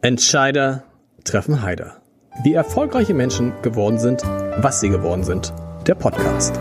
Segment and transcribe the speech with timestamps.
[0.00, 0.84] Entscheider
[1.24, 2.00] treffen Heider.
[2.44, 5.52] Wie erfolgreiche Menschen geworden sind, was sie geworden sind.
[5.88, 6.56] Der Podcast.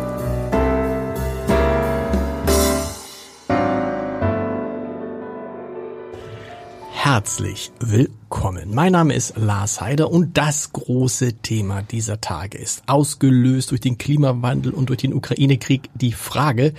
[6.93, 8.73] Herzlich willkommen.
[8.73, 13.99] Mein Name ist Lars Heider und das große Thema dieser Tage ist ausgelöst durch den
[13.99, 16.73] Klimawandel und durch den Ukraine-Krieg die Frage,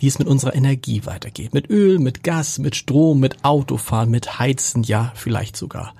[0.00, 1.52] wie es mit unserer Energie weitergeht.
[1.52, 5.94] Mit Öl, mit Gas, mit Strom, mit Autofahren, mit Heizen, ja, vielleicht sogar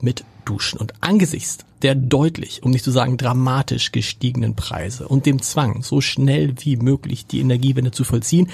[0.00, 0.78] mit Duschen.
[0.78, 6.00] Und angesichts der deutlich, um nicht zu sagen dramatisch gestiegenen Preise und dem Zwang, so
[6.00, 8.50] schnell wie möglich die Energiewende zu vollziehen,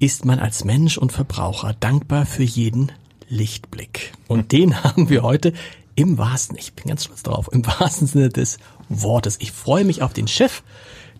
[0.00, 2.90] ist man als Mensch und Verbraucher dankbar für jeden
[3.28, 4.12] Lichtblick.
[4.26, 5.52] Und den haben wir heute
[5.94, 8.58] im wahrsten, ich bin ganz stolz drauf, im wahrsten Sinne des
[8.88, 9.36] Wortes.
[9.40, 10.62] Ich freue mich auf den Chef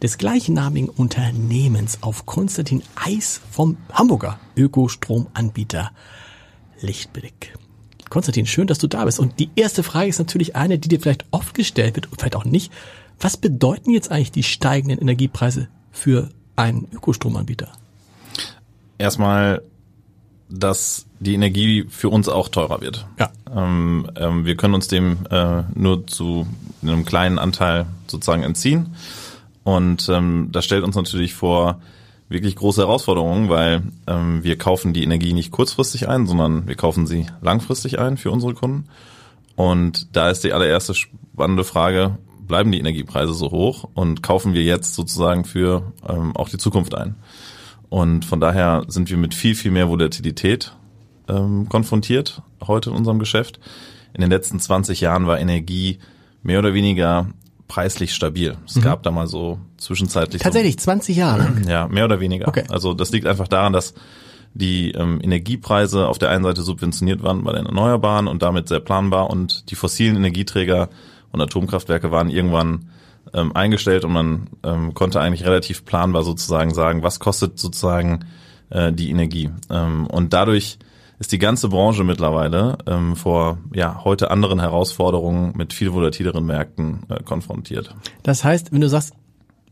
[0.03, 5.91] des gleichnamigen Unternehmens, auf Konstantin Eis vom Hamburger Ökostromanbieter
[6.81, 7.55] Lichtblick.
[8.11, 9.19] Konstantin, schön, dass du da bist.
[9.19, 12.37] Und die erste Frage ist natürlich eine, die dir vielleicht oft gestellt wird und vielleicht
[12.37, 12.73] auch nicht.
[13.21, 17.73] Was bedeuten jetzt eigentlich die steigenden Energiepreise für einen Ökostromanbieter?
[18.99, 19.63] Erstmal,
[20.49, 23.07] dass die Energie für uns auch teurer wird.
[23.19, 23.33] Ja.
[23.53, 26.47] Ähm, ähm, wir können uns dem äh, nur zu
[26.83, 28.95] einem kleinen Anteil sozusagen entziehen.
[29.65, 31.81] Und ähm, das stellt uns natürlich vor
[32.29, 37.07] wirklich große Herausforderungen, weil ähm, wir kaufen die Energie nicht kurzfristig ein, sondern wir kaufen
[37.07, 38.89] sie langfristig ein für unsere Kunden.
[39.57, 44.63] Und da ist die allererste spannende Frage, bleiben die Energiepreise so hoch und kaufen wir
[44.63, 47.15] jetzt sozusagen für ähm, auch die Zukunft ein?
[47.89, 50.75] Und von daher sind wir mit viel, viel mehr Volatilität
[51.29, 53.61] ähm, konfrontiert heute in unserem Geschäft.
[54.15, 55.99] In den letzten 20 Jahren war Energie
[56.43, 57.29] mehr oder weniger
[57.69, 58.57] preislich stabil.
[58.67, 58.83] Es mhm.
[58.83, 60.43] gab da mal so zwischenzeitlich.
[60.43, 61.53] Tatsächlich, so, 20 Jahre.
[61.69, 62.49] Ja, mehr oder weniger.
[62.49, 62.65] Okay.
[62.69, 63.95] Also das liegt einfach daran, dass
[64.55, 68.81] die ähm, Energiepreise auf der einen Seite subventioniert waren bei den Erneuerbaren und damit sehr
[68.81, 70.91] planbar und die fossilen Energieträger
[71.33, 72.91] und Atomkraftwerke waren irgendwann
[73.33, 78.27] ähm, eingestellt und man ähm, konnte eigentlich relativ planbar sozusagen sagen, was kostet sozusagen
[78.71, 79.51] äh, die Energie.
[79.71, 80.79] Ähm, und dadurch
[81.19, 87.05] ist die ganze Branche mittlerweile ähm, vor ja heute anderen Herausforderungen mit viel volatileren Märkten
[87.09, 87.95] äh, konfrontiert.
[88.23, 89.15] Das heißt, wenn du sagst,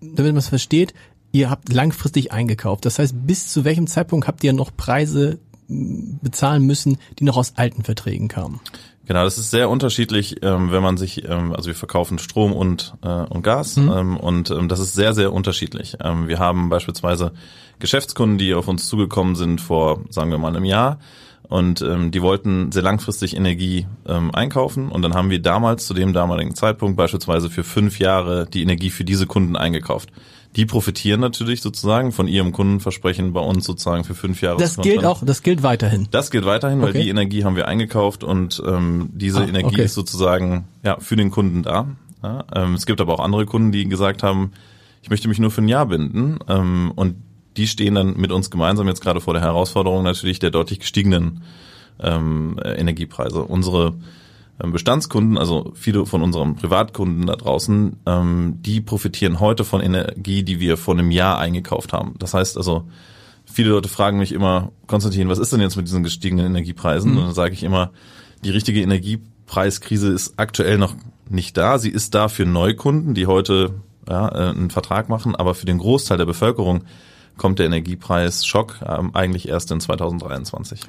[0.00, 0.94] damit man es versteht,
[1.32, 2.84] ihr habt langfristig eingekauft.
[2.84, 5.38] Das heißt, bis zu welchem Zeitpunkt habt ihr noch Preise
[5.68, 8.60] bezahlen müssen, die noch aus alten Verträgen kamen?
[9.04, 12.94] Genau, das ist sehr unterschiedlich, ähm, wenn man sich, ähm, also wir verkaufen Strom und,
[13.02, 13.92] äh, und Gas mhm.
[13.92, 15.96] ähm, und ähm, das ist sehr, sehr unterschiedlich.
[16.00, 17.32] Ähm, wir haben beispielsweise
[17.80, 21.00] Geschäftskunden, die auf uns zugekommen sind vor, sagen wir mal, einem Jahr
[21.52, 25.92] und ähm, die wollten sehr langfristig Energie ähm, einkaufen und dann haben wir damals zu
[25.92, 30.08] dem damaligen Zeitpunkt beispielsweise für fünf Jahre die Energie für diese Kunden eingekauft.
[30.56, 34.58] Die profitieren natürlich sozusagen von ihrem Kundenversprechen bei uns sozusagen für fünf Jahre.
[34.58, 36.08] Das gilt auch, das gilt weiterhin.
[36.10, 37.02] Das gilt weiterhin, weil okay.
[37.02, 39.84] die Energie haben wir eingekauft und ähm, diese ah, Energie okay.
[39.84, 41.86] ist sozusagen ja für den Kunden da.
[42.22, 44.52] Ja, ähm, es gibt aber auch andere Kunden, die gesagt haben,
[45.02, 47.16] ich möchte mich nur für ein Jahr binden ähm, und
[47.56, 51.42] die stehen dann mit uns gemeinsam jetzt gerade vor der Herausforderung natürlich der deutlich gestiegenen
[52.00, 53.42] ähm, Energiepreise.
[53.42, 53.94] Unsere
[54.62, 60.42] ähm, Bestandskunden, also viele von unseren Privatkunden da draußen, ähm, die profitieren heute von Energie,
[60.42, 62.14] die wir vor einem Jahr eingekauft haben.
[62.18, 62.84] Das heißt also,
[63.44, 67.12] viele Leute fragen mich immer, Konstantin, was ist denn jetzt mit diesen gestiegenen Energiepreisen?
[67.12, 67.18] Mhm.
[67.18, 67.90] Und dann sage ich immer,
[68.44, 70.94] die richtige Energiepreiskrise ist aktuell noch
[71.28, 71.78] nicht da.
[71.78, 73.74] Sie ist da für Neukunden, die heute
[74.08, 76.82] ja, äh, einen Vertrag machen, aber für den Großteil der Bevölkerung
[77.36, 80.80] kommt der Energiepreis-Schock ähm, eigentlich erst in 2023.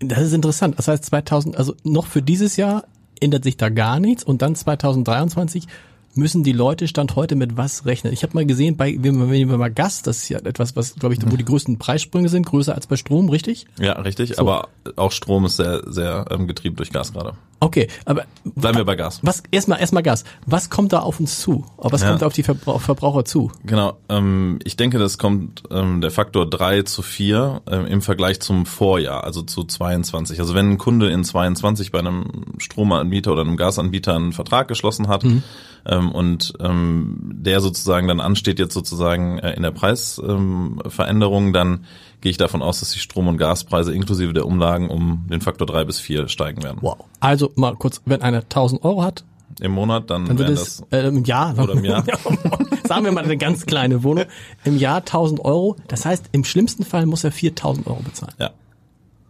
[0.00, 0.78] Das ist interessant.
[0.78, 2.84] Das heißt 2000, also noch für dieses Jahr
[3.20, 5.66] ändert sich da gar nichts und dann 2023
[6.14, 8.12] müssen die Leute Stand heute mit was rechnen?
[8.12, 11.14] Ich habe mal gesehen, bei wenn wir mal Gas, das ist ja etwas, was glaube
[11.14, 13.66] ich, wo die größten Preissprünge sind, größer als bei Strom, richtig?
[13.78, 14.34] Ja, richtig.
[14.34, 14.42] So.
[14.42, 17.34] Aber auch Strom ist sehr, sehr ähm, getrieben durch Gas gerade.
[17.62, 19.20] Okay, aber bleiben wir bei Gas.
[19.22, 20.24] Was erstmal erstmal Gas.
[20.46, 21.64] Was kommt da auf uns zu?
[21.76, 22.08] Was ja.
[22.08, 23.52] kommt auf die Verbrauch Verbraucher zu?
[23.64, 23.98] Genau.
[24.08, 28.66] Ähm, ich denke, das kommt ähm, der Faktor drei zu vier ähm, im Vergleich zum
[28.66, 30.40] Vorjahr, also zu 22.
[30.40, 32.24] Also wenn ein Kunde in 22 bei einem
[32.58, 35.22] Stromanbieter oder einem Gasanbieter einen Vertrag geschlossen hat.
[35.22, 35.44] Mhm
[35.84, 41.84] ähm, und ähm, der sozusagen dann ansteht jetzt sozusagen äh, in der Preisveränderung, ähm, dann
[42.22, 45.66] gehe ich davon aus, dass die Strom- und Gaspreise inklusive der Umlagen um den Faktor
[45.66, 46.78] drei bis vier steigen werden.
[46.80, 46.96] Wow.
[47.20, 49.24] Also mal kurz, wenn einer 1000 Euro hat,
[49.60, 52.04] im Monat, dann, dann wären das, das äh, im Jahr, oder im Jahr.
[52.84, 54.24] sagen wir mal eine ganz kleine Wohnung,
[54.64, 55.76] im Jahr 1000 Euro.
[55.88, 58.32] Das heißt, im schlimmsten Fall muss er 4000 Euro bezahlen.
[58.38, 58.50] Ja.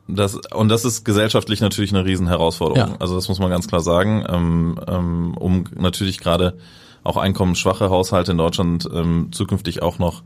[0.06, 2.92] Das, und das ist gesellschaftlich natürlich eine Riesenherausforderung.
[2.92, 2.96] Ja.
[3.00, 6.56] Also das muss man ganz klar sagen, ähm, ähm, um natürlich gerade
[7.02, 10.22] auch einkommensschwache Haushalte in Deutschland ähm, zukünftig auch noch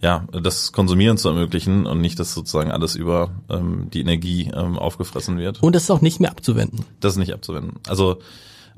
[0.00, 4.78] ja, das Konsumieren zu ermöglichen und nicht, dass sozusagen alles über ähm, die Energie ähm,
[4.78, 5.62] aufgefressen wird.
[5.62, 6.84] Und das ist auch nicht mehr abzuwenden.
[7.00, 7.80] Das ist nicht abzuwenden.
[7.88, 8.18] Also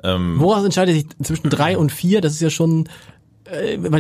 [0.02, 2.20] ähm, Woraus entscheidet sich zwischen drei und vier?
[2.20, 2.88] Das ist ja schon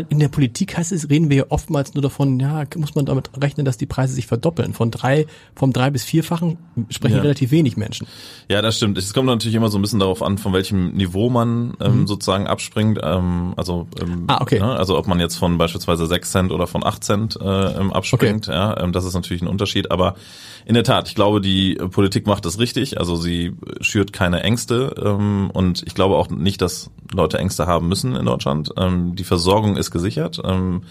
[0.08, 3.30] in der Politik heißt es, reden wir ja oftmals nur davon, ja, muss man damit
[3.40, 4.74] rechnen, dass die Preise sich verdoppeln.
[4.74, 6.58] Von drei, vom drei bis vierfachen
[6.90, 7.22] sprechen ja.
[7.22, 8.06] relativ wenig Menschen.
[8.48, 8.98] Ja, das stimmt.
[8.98, 12.06] Es kommt natürlich immer so ein bisschen darauf an, von welchem Niveau man ähm, mhm.
[12.06, 12.98] sozusagen abspringt.
[13.02, 14.58] Ähm, also, ähm, ah, okay.
[14.58, 18.48] Ne, also ob man jetzt von beispielsweise sechs Cent oder von acht Cent äh, abspringt,
[18.48, 18.56] okay.
[18.56, 19.90] ja, ähm, das ist natürlich ein Unterschied.
[19.90, 20.16] Aber
[20.64, 22.98] in der Tat, ich glaube, die Politik macht das richtig.
[22.98, 27.88] Also sie schürt keine Ängste ähm, und ich glaube auch nicht, dass Leute Ängste haben
[27.88, 28.72] müssen in Deutschland.
[28.76, 30.82] Ähm, die Versorgung ist gesichert ähm,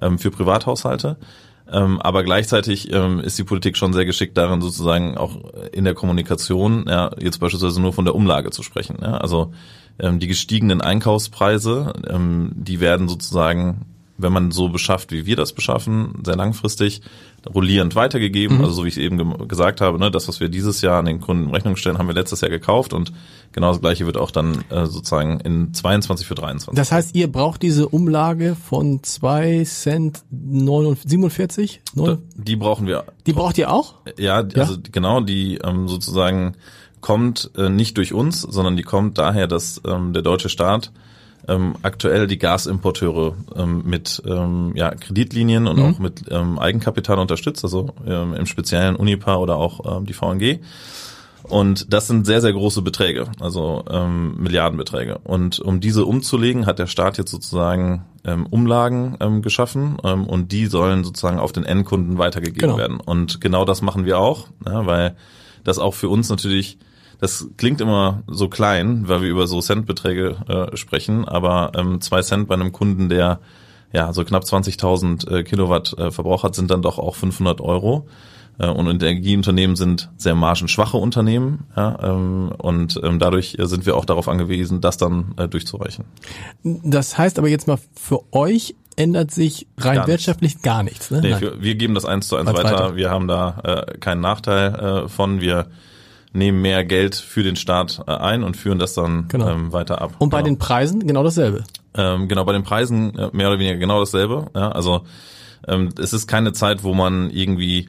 [0.00, 1.16] ähm, für Privathaushalte.
[1.70, 5.36] Ähm, aber gleichzeitig ähm, ist die Politik schon sehr geschickt darin, sozusagen auch
[5.72, 8.98] in der Kommunikation, ja, jetzt beispielsweise nur von der Umlage zu sprechen.
[9.00, 9.16] Ja?
[9.18, 9.52] Also
[9.98, 13.86] ähm, die gestiegenen Einkaufspreise, ähm, die werden sozusagen,
[14.18, 17.00] wenn man so beschafft, wie wir das beschaffen, sehr langfristig
[17.52, 18.58] rollierend weitergegeben.
[18.58, 18.64] Mhm.
[18.64, 21.06] Also so wie ich eben ge gesagt habe, ne, das, was wir dieses Jahr an
[21.06, 23.12] den Kunden in Rechnung stellen, haben wir letztes Jahr gekauft und
[23.52, 26.76] genau das gleiche wird auch dann äh, sozusagen in 22 für 23.
[26.76, 31.82] Das heißt, ihr braucht diese Umlage von 2 Cent 47?
[31.94, 32.18] 9?
[32.36, 33.04] Die brauchen wir.
[33.26, 33.94] Die braucht ihr auch?
[34.18, 34.80] Ja, also ja?
[34.90, 36.54] genau, die ähm, sozusagen
[37.00, 40.92] kommt äh, nicht durch uns, sondern die kommt daher, dass ähm, der deutsche Staat
[41.48, 45.84] ähm, aktuell die Gasimporteure ähm, mit ähm, ja, Kreditlinien und mhm.
[45.84, 50.60] auch mit ähm, Eigenkapital unterstützt, also ähm, im speziellen Unipa oder auch ähm, die VNG.
[51.42, 55.18] Und das sind sehr, sehr große Beträge, also ähm, Milliardenbeträge.
[55.24, 60.52] Und um diese umzulegen, hat der Staat jetzt sozusagen ähm, Umlagen ähm, geschaffen ähm, und
[60.52, 62.78] die sollen sozusagen auf den Endkunden weitergegeben genau.
[62.78, 63.00] werden.
[63.00, 65.16] Und genau das machen wir auch, ja, weil
[65.64, 66.78] das auch für uns natürlich
[67.22, 72.20] das klingt immer so klein, weil wir über so Centbeträge äh, sprechen, aber ähm, zwei
[72.20, 73.38] Cent bei einem Kunden, der
[73.92, 78.08] ja so knapp 20.000 äh, Kilowatt äh, Verbrauch hat, sind dann doch auch 500 Euro.
[78.58, 84.04] Äh, und Energieunternehmen sind sehr margenschwache Unternehmen ja, ähm, und ähm, dadurch sind wir auch
[84.04, 86.04] darauf angewiesen, das dann äh, durchzureichen.
[86.64, 90.62] Das heißt aber jetzt mal für euch ändert sich rein gar wirtschaftlich nichts.
[90.64, 91.12] gar nichts.
[91.12, 91.20] Ne?
[91.20, 92.64] Nee, für, wir geben das eins zu eins weiter.
[92.64, 92.96] weiter.
[92.96, 95.40] Wir haben da äh, keinen Nachteil äh, von.
[95.40, 95.68] Wir
[96.32, 99.48] nehmen mehr Geld für den Staat äh, ein und führen das dann genau.
[99.48, 100.14] ähm, weiter ab.
[100.18, 100.50] Und bei genau.
[100.54, 101.64] den Preisen genau dasselbe.
[101.94, 104.46] Ähm, genau, bei den Preisen äh, mehr oder weniger genau dasselbe.
[104.54, 105.02] Ja, also
[105.68, 107.88] ähm, es ist keine Zeit, wo man irgendwie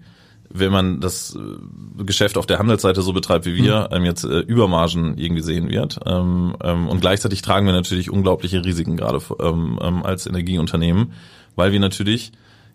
[0.53, 3.97] wenn man das äh, Geschäft auf der Handelsseite so betreibt wie wir, mhm.
[3.97, 5.99] ähm, jetzt äh, Übermargen irgendwie sehen wird.
[6.05, 11.13] Ähm, ähm, und gleichzeitig tragen wir natürlich unglaubliche Risiken gerade ähm, ähm, als Energieunternehmen,
[11.55, 12.31] weil wir natürlich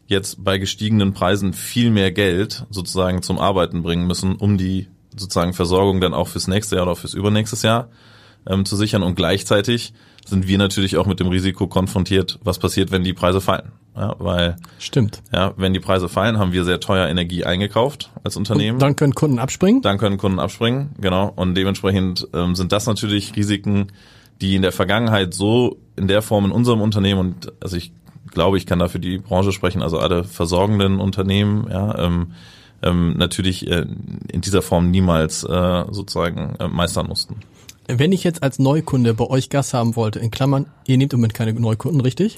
[0.07, 4.89] jetzt bei gestiegenen Preisen viel mehr Geld sozusagen zum Arbeiten bringen müssen, um die
[5.19, 7.89] sozusagen Versorgung dann auch fürs nächste Jahr oder fürs übernächstes Jahr
[8.47, 9.03] ähm, zu sichern.
[9.03, 9.93] Und gleichzeitig
[10.27, 13.73] sind wir natürlich auch mit dem Risiko konfrontiert, was passiert, wenn die Preise fallen.
[13.97, 15.23] Ja, weil stimmt.
[15.33, 18.77] Ja, wenn die Preise fallen, haben wir sehr teuer Energie eingekauft als Unternehmen.
[18.77, 19.83] Und dann können Kunden abspringen.
[19.83, 21.33] Dann können Kunden abspringen, genau.
[21.35, 23.89] Und dementsprechend ähm, sind das natürlich Risiken,
[24.41, 27.93] die in der Vergangenheit so in der Form in unserem Unternehmen und also ich
[28.31, 32.33] glaube, ich kann da für die Branche sprechen, also alle versorgenden Unternehmen, ja, ähm,
[32.83, 33.87] ähm, natürlich äh,
[34.33, 37.37] in dieser Form niemals äh, sozusagen äh, meistern mussten.
[37.91, 41.21] Wenn ich jetzt als Neukunde bei euch Gas haben wollte, in Klammern, ihr nehmt im
[41.21, 42.37] Moment keine Neukunden, richtig?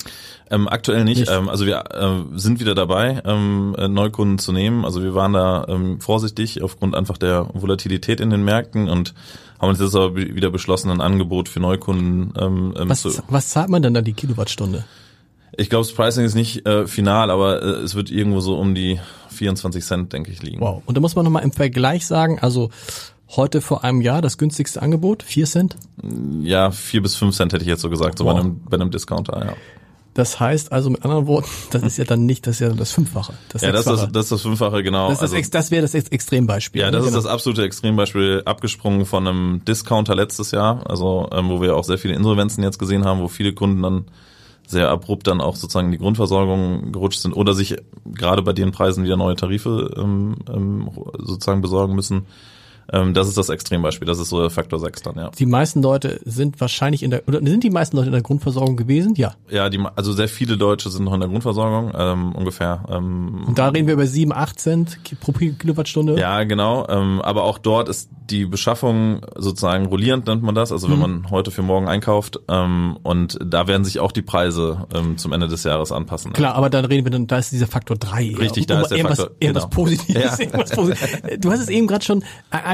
[0.49, 1.19] Ähm, aktuell nicht.
[1.19, 1.31] nicht.
[1.31, 4.85] Ähm, also wir äh, sind wieder dabei, ähm, äh, Neukunden zu nehmen.
[4.85, 9.13] Also wir waren da ähm, vorsichtig aufgrund einfach der Volatilität in den Märkten und
[9.59, 13.11] haben uns jetzt aber wieder beschlossen, ein Angebot für Neukunden ähm, ähm was, zu.
[13.29, 14.85] Was zahlt man denn da die Kilowattstunde?
[15.57, 18.75] Ich glaube, das Pricing ist nicht äh, final, aber äh, es wird irgendwo so um
[18.75, 20.61] die 24 Cent, denke ich, liegen.
[20.61, 20.83] Wow.
[20.87, 22.71] Und da muss man nochmal im Vergleich sagen, also
[23.37, 25.77] heute vor einem Jahr das günstigste Angebot, 4 Cent?
[26.43, 28.35] Ja, 4 bis 5 Cent hätte ich jetzt so gesagt, so wow.
[28.35, 29.55] bei, einem, bei einem Discounter, ja.
[30.15, 32.93] Das heißt also mit anderen Worten, das ist ja dann nicht, das ist ja das
[32.93, 33.35] Fünffache.
[33.49, 35.09] Das ja, das ist, das, das ist das Fünffache, genau.
[35.09, 36.81] Das, ist also, das wäre das Extrembeispiel.
[36.81, 37.17] Ja, das genau.
[37.17, 41.85] ist das absolute Extrembeispiel, abgesprungen von einem Discounter letztes Jahr, also ähm, wo wir auch
[41.85, 44.07] sehr viele Insolvenzen jetzt gesehen haben, wo viele Kunden dann
[44.71, 48.73] sehr abrupt dann auch sozusagen in die Grundversorgung gerutscht sind oder sich gerade bei den
[48.73, 52.27] Preisen wieder neue Tarife ähm, ähm, sozusagen besorgen müssen.
[52.93, 55.31] Ähm, das ist das Extrembeispiel, das ist so Faktor 6 dann, ja.
[55.31, 58.77] Die meisten Leute sind wahrscheinlich in der, oder sind die meisten Leute in der Grundversorgung
[58.77, 59.15] gewesen?
[59.17, 59.35] Ja.
[59.49, 62.85] Ja, die, also sehr viele Deutsche sind noch in der Grundversorgung, ähm, ungefähr.
[62.89, 66.19] Ähm, Und da reden wir über 7, 8 Cent pro Kilowattstunde?
[66.19, 66.87] Ja, genau.
[66.89, 71.01] Ähm, aber auch dort ist die Beschaffung sozusagen rollierend, nennt man das, also wenn mhm.
[71.01, 72.39] man heute für morgen einkauft.
[72.49, 76.33] Ähm, und da werden sich auch die Preise ähm, zum Ende des Jahres anpassen.
[76.33, 78.37] Klar, aber dann reden wir dann, da ist dieser Faktor 3.
[78.39, 79.31] Richtig, da ist der Faktor.
[79.41, 79.75] Irgendwas genau.
[79.75, 80.39] Positives.
[80.39, 80.61] Ja.
[80.75, 81.41] Positives.
[81.41, 82.25] Du hast es eben gerade schon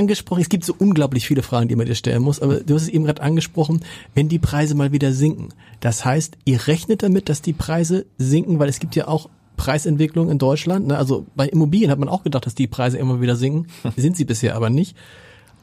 [0.06, 2.82] angesprochen, es gibt so unglaublich viele Fragen, die man dir stellen muss, aber du hast
[2.82, 3.80] es eben gerade angesprochen,
[4.14, 5.48] wenn die Preise mal wieder sinken.
[5.80, 10.30] Das heißt, ihr rechnet damit, dass die Preise sinken, weil es gibt ja auch Preisentwicklung
[10.30, 10.86] in Deutschland.
[10.86, 10.96] Ne?
[10.96, 13.66] Also bei Immobilien hat man auch gedacht, dass die Preise immer wieder sinken.
[13.96, 14.96] Sind sie bisher aber nicht.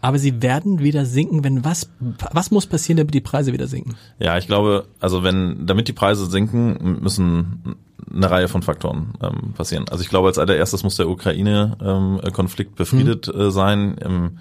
[0.01, 3.95] Aber sie werden wieder sinken, wenn was, was muss passieren, damit die Preise wieder sinken?
[4.19, 7.77] Ja, ich glaube, also wenn, damit die Preise sinken, müssen
[8.11, 9.85] eine Reihe von Faktoren ähm, passieren.
[9.89, 13.39] Also ich glaube, als allererstes muss der Ukraine-Konflikt ähm, befriedet hm.
[13.39, 13.95] äh, sein.
[14.01, 14.39] Ähm,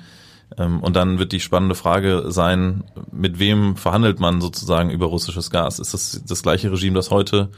[0.59, 5.51] ähm, und dann wird die spannende Frage sein, mit wem verhandelt man sozusagen über russisches
[5.51, 5.79] Gas?
[5.79, 7.51] Ist das das gleiche Regime, das heute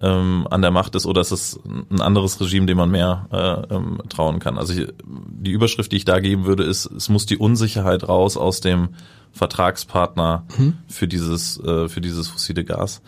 [0.00, 3.74] ähm, an der Macht ist, oder ist es ein anderes Regime, dem man mehr äh,
[3.74, 4.58] ähm, trauen kann?
[4.58, 8.36] Also ich, die Überschrift, die ich da geben würde, ist, es muss die Unsicherheit raus
[8.36, 8.90] aus dem
[9.32, 10.74] Vertragspartner mhm.
[10.88, 13.02] für dieses äh, für dieses fossile Gas.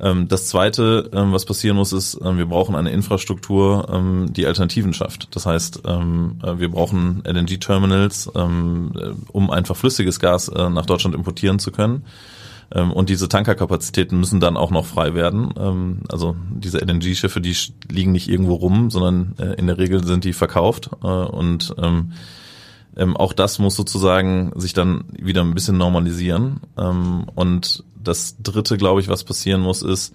[0.00, 4.92] Ähm, das Zweite, ähm, was passieren muss, ist, ähm, wir brauchen eine Infrastruktur, die Alternativen
[4.92, 5.34] schafft.
[5.34, 11.70] Das heißt, äh, wir brauchen LNG-Terminals, um einfach flüssiges Gas äh, nach Deutschland importieren zu
[11.70, 12.04] können.
[12.70, 16.04] Und diese Tankerkapazitäten müssen dann auch noch frei werden.
[16.10, 17.56] Also diese LNG-Schiffe, die
[17.90, 20.90] liegen nicht irgendwo rum, sondern äh, in der Regel sind die verkauft.
[21.02, 21.74] Und
[22.96, 26.60] auch das muss sozusagen sich dann wieder ein bisschen normalisieren.
[26.74, 30.14] Und das Dritte, glaube ich, was passieren muss, ist,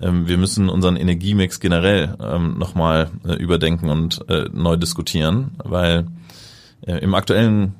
[0.00, 6.06] ähm, wir müssen unseren Energiemix generell ähm, nochmal äh, überdenken und äh, neu diskutieren, weil
[6.86, 7.74] äh, im aktuellen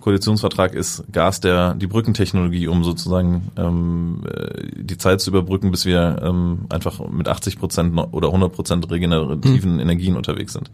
[0.00, 5.86] Koalitionsvertrag ist Gas der die Brückentechnologie, um sozusagen ähm, äh, die Zeit zu überbrücken, bis
[5.86, 9.80] wir ähm, einfach mit 80 Prozent oder 100 Prozent regenerativen mhm.
[9.80, 10.70] Energien unterwegs sind.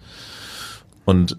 [1.05, 1.37] Und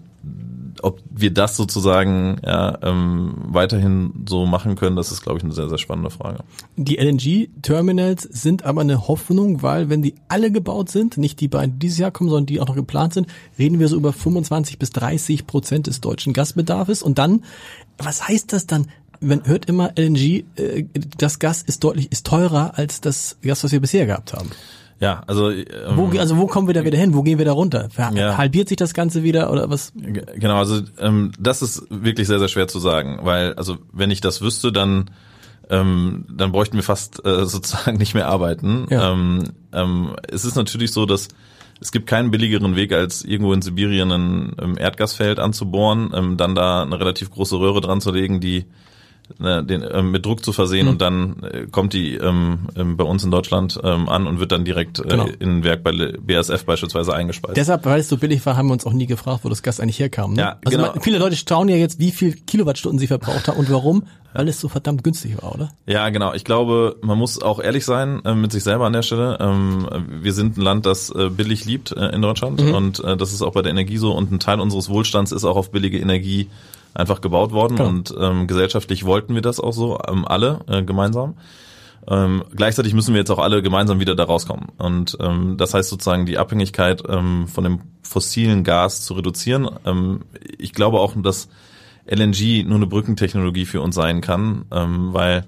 [0.82, 5.52] ob wir das sozusagen ja, ähm, weiterhin so machen können, das ist, glaube ich, eine
[5.52, 6.40] sehr, sehr spannende Frage.
[6.76, 11.78] Die LNG-Terminals sind aber eine Hoffnung, weil wenn die alle gebaut sind, nicht die beiden
[11.78, 14.90] dieses Jahr kommen, sondern die auch noch geplant sind, reden wir so über 25 bis
[14.90, 17.02] 30 Prozent des deutschen Gasbedarfs.
[17.02, 17.44] Und dann,
[17.98, 18.88] was heißt das dann?
[19.20, 20.84] Man hört immer LNG, äh,
[21.16, 24.50] das Gas ist deutlich, ist teurer als das Gas, was wir bisher gehabt haben.
[25.02, 25.66] Ja, also ähm,
[25.96, 27.12] wo, also wo kommen wir da wieder hin?
[27.12, 27.88] Wo gehen wir da runter?
[27.96, 28.36] Ja.
[28.36, 29.92] Halbiert sich das Ganze wieder oder was?
[29.96, 34.20] Genau, also ähm, das ist wirklich sehr sehr schwer zu sagen, weil also wenn ich
[34.20, 35.10] das wüsste, dann
[35.70, 38.86] ähm, dann bräuchten wir fast äh, sozusagen nicht mehr arbeiten.
[38.90, 39.10] Ja.
[39.12, 39.42] Ähm,
[39.72, 41.26] ähm, es ist natürlich so, dass
[41.80, 46.54] es gibt keinen billigeren Weg, als irgendwo in Sibirien ein ähm, Erdgasfeld anzubohren, ähm, dann
[46.54, 48.66] da eine relativ große Röhre dran zu legen, die
[49.38, 50.92] ne, den, ähm, mit Druck zu versehen mhm.
[50.92, 54.52] und dann äh, kommt die ähm, ähm, bei uns in Deutschland ähm, an und wird
[54.52, 55.26] dann direkt äh, genau.
[55.38, 57.56] in ein Werk bei BASF beispielsweise eingespeist.
[57.56, 59.80] Deshalb, weil es so billig war, haben wir uns auch nie gefragt, wo das Gas
[59.80, 60.34] eigentlich herkam.
[60.34, 60.40] Ne?
[60.40, 60.94] Ja, also genau.
[61.00, 64.60] viele Leute staunen ja jetzt, wie viel Kilowattstunden sie verbraucht haben und warum, weil es
[64.60, 65.72] so verdammt günstig war, oder?
[65.86, 66.32] Ja, genau.
[66.34, 69.38] Ich glaube, man muss auch ehrlich sein äh, mit sich selber an der Stelle.
[69.40, 69.86] Ähm,
[70.22, 72.74] wir sind ein Land, das äh, billig liebt äh, in Deutschland mhm.
[72.74, 75.44] und äh, das ist auch bei der Energie so und ein Teil unseres Wohlstands ist
[75.44, 76.48] auch auf billige Energie
[76.94, 77.88] einfach gebaut worden Klar.
[77.88, 81.34] und ähm, gesellschaftlich wollten wir das auch so, ähm, alle äh, gemeinsam.
[82.08, 84.68] Ähm, gleichzeitig müssen wir jetzt auch alle gemeinsam wieder da rauskommen.
[84.78, 89.68] Und ähm, das heißt sozusagen die Abhängigkeit ähm, von dem fossilen Gas zu reduzieren.
[89.84, 90.20] Ähm,
[90.58, 91.48] ich glaube auch, dass
[92.06, 95.44] LNG nur eine Brückentechnologie für uns sein kann, ähm, weil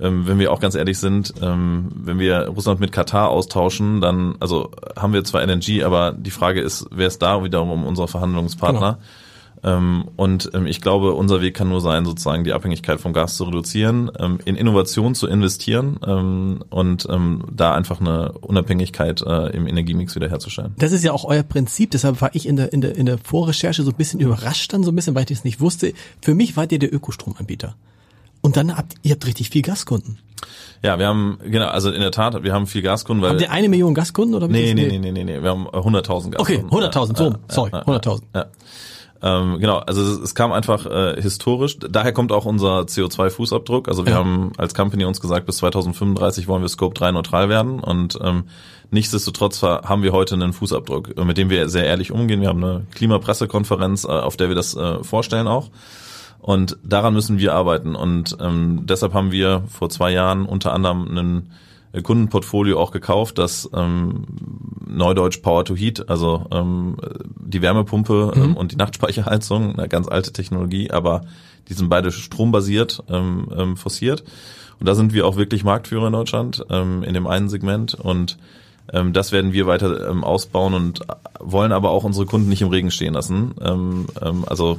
[0.00, 4.36] ähm, wenn wir auch ganz ehrlich sind, ähm, wenn wir Russland mit Katar austauschen, dann
[4.40, 8.92] also haben wir zwar LNG, aber die Frage ist, wer ist da wiederum unser Verhandlungspartner?
[8.94, 9.02] Genau.
[9.64, 13.36] Ähm, und ähm, ich glaube, unser Weg kann nur sein, sozusagen die Abhängigkeit vom Gas
[13.36, 15.96] zu reduzieren, ähm, in Innovation zu investieren
[16.70, 17.08] und
[17.52, 20.74] da einfach eine Unabhängigkeit äh, im Energiemix wiederherzustellen.
[20.78, 23.18] Das ist ja auch euer Prinzip, deshalb war ich in der, in der, in der
[23.18, 25.92] Vorrecherche so ein bisschen überrascht dann so ein bisschen, weil ich das nicht wusste.
[26.20, 27.74] Für mich wart ihr der Ökostromanbieter.
[28.40, 30.18] Und dann habt ihr habt richtig viel Gaskunden.
[30.82, 33.22] Ja, wir haben, genau, also in der Tat, wir haben viel Gaskunden.
[33.22, 34.48] Weil Habt ihr eine Million Gaskunden oder?
[34.48, 36.36] Nee, nee, nee, nee, nee, nee, wir haben 100.000 Gaskunden.
[36.36, 38.22] Okay, 100.000, so, sorry, 100.000.
[38.34, 38.46] Ja.
[39.24, 41.78] Ähm, genau, also es, es kam einfach äh, historisch.
[41.78, 43.88] Daher kommt auch unser CO2-Fußabdruck.
[43.88, 44.18] Also wir ja.
[44.18, 48.44] haben als Company uns gesagt, bis 2035 wollen wir Scope 3 neutral werden und ähm,
[48.90, 52.42] nichtsdestotrotz haben wir heute einen Fußabdruck, mit dem wir sehr ehrlich umgehen.
[52.42, 55.70] Wir haben eine Klimapressekonferenz, äh, auf der wir das äh, vorstellen auch.
[56.40, 57.94] Und daran müssen wir arbeiten.
[57.94, 61.50] Und ähm, deshalb haben wir vor zwei Jahren unter anderem einen
[62.02, 64.24] Kundenportfolio auch gekauft, das ähm,
[64.86, 66.96] Neudeutsch Power to Heat, also ähm,
[67.36, 68.56] die Wärmepumpe ähm, mhm.
[68.56, 71.22] und die Nachtspeicherheizung, eine ganz alte Technologie, aber
[71.68, 74.24] die sind beide strombasiert ähm, ähm, forciert.
[74.80, 78.38] Und da sind wir auch wirklich Marktführer in Deutschland ähm, in dem einen Segment und
[78.92, 81.00] ähm, das werden wir weiter ähm, ausbauen und
[81.40, 83.54] wollen aber auch unsere Kunden nicht im Regen stehen lassen.
[83.60, 84.78] Ähm, ähm, also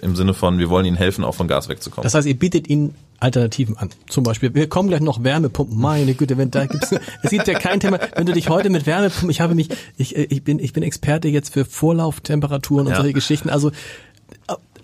[0.00, 2.02] im Sinne von, wir wollen ihnen helfen, auch von Gas wegzukommen.
[2.02, 3.90] Das heißt, ihr bietet ihnen Alternativen an.
[4.08, 5.78] Zum Beispiel, wir kommen gleich noch Wärmepumpen.
[5.78, 7.98] Meine Güte, wenn da gibt's, es gibt ja kein Thema.
[8.16, 11.28] Wenn du dich heute mit Wärmepumpen, ich habe mich, ich, ich bin, ich bin Experte
[11.28, 12.98] jetzt für Vorlauftemperaturen und ja.
[12.98, 13.48] solche Geschichten.
[13.48, 13.70] Also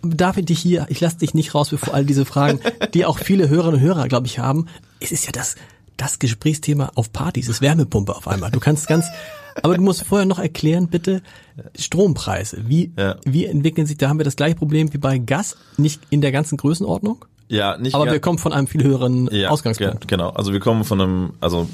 [0.03, 2.61] darf ich dich hier, ich lasse dich nicht raus bevor all diese Fragen,
[2.95, 4.67] die auch viele Hörerinnen und Hörer, glaube ich, haben.
[5.01, 5.57] Es ist ja das
[5.99, 8.51] das Gesprächsthema auf Partys ist Wärmepumpe auf einmal.
[8.51, 9.07] Du kannst ganz,
[9.63, 11.23] aber du musst vorher noch erklären, bitte,
[11.77, 12.69] Strompreise.
[12.69, 13.17] Wie, ja.
[13.27, 16.33] wie entwickeln sich, da haben wir das gleiche Problem wie bei Gas, nicht in der
[16.33, 17.25] ganzen Größenordnung?
[17.49, 17.95] Ja, nicht.
[17.95, 20.07] Aber wir kommen von einem viel höheren ja, Ausgangspunkt.
[20.09, 20.31] Genau.
[20.31, 21.69] Also wir kommen von einem, also,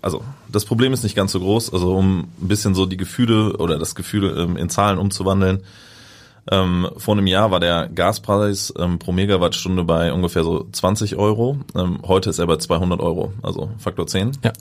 [0.00, 1.72] also das Problem ist nicht ganz so groß.
[1.72, 5.62] Also um ein bisschen so die Gefühle oder das Gefühl ähm, in Zahlen umzuwandeln.
[6.50, 11.58] Ähm, vor einem Jahr war der Gaspreis ähm, pro Megawattstunde bei ungefähr so 20 Euro.
[11.74, 14.38] Ähm, heute ist er bei 200 Euro, also Faktor 10.
[14.44, 14.52] Ja.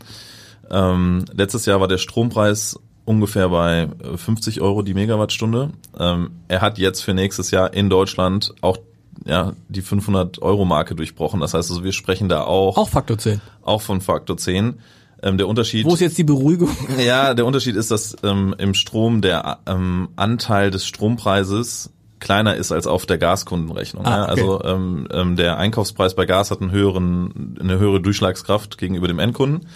[0.70, 5.72] Ähm, letztes Jahr war der Strompreis ungefähr bei 50 Euro die Megawattstunde.
[5.98, 8.78] Ähm, er hat jetzt für nächstes Jahr in Deutschland auch
[9.28, 11.42] ja, die 500 Euro Marke durchbrochen.
[11.42, 12.78] Das heißt also, wir sprechen da auch.
[12.78, 13.42] Auch Faktor 10.
[13.62, 14.76] Auch von Faktor 10.
[15.24, 15.86] Ähm, der Unterschied.
[15.86, 16.70] Wo ist jetzt die Beruhigung?
[16.98, 22.72] Ja, der Unterschied ist, dass ähm, im Strom der ähm, Anteil des Strompreises kleiner ist
[22.72, 24.06] als auf der Gaskundenrechnung.
[24.06, 24.32] Ah, okay.
[24.32, 29.20] Also ähm, ähm, der Einkaufspreis bei Gas hat einen höheren, eine höhere Durchschlagskraft gegenüber dem
[29.20, 29.68] Endkunden.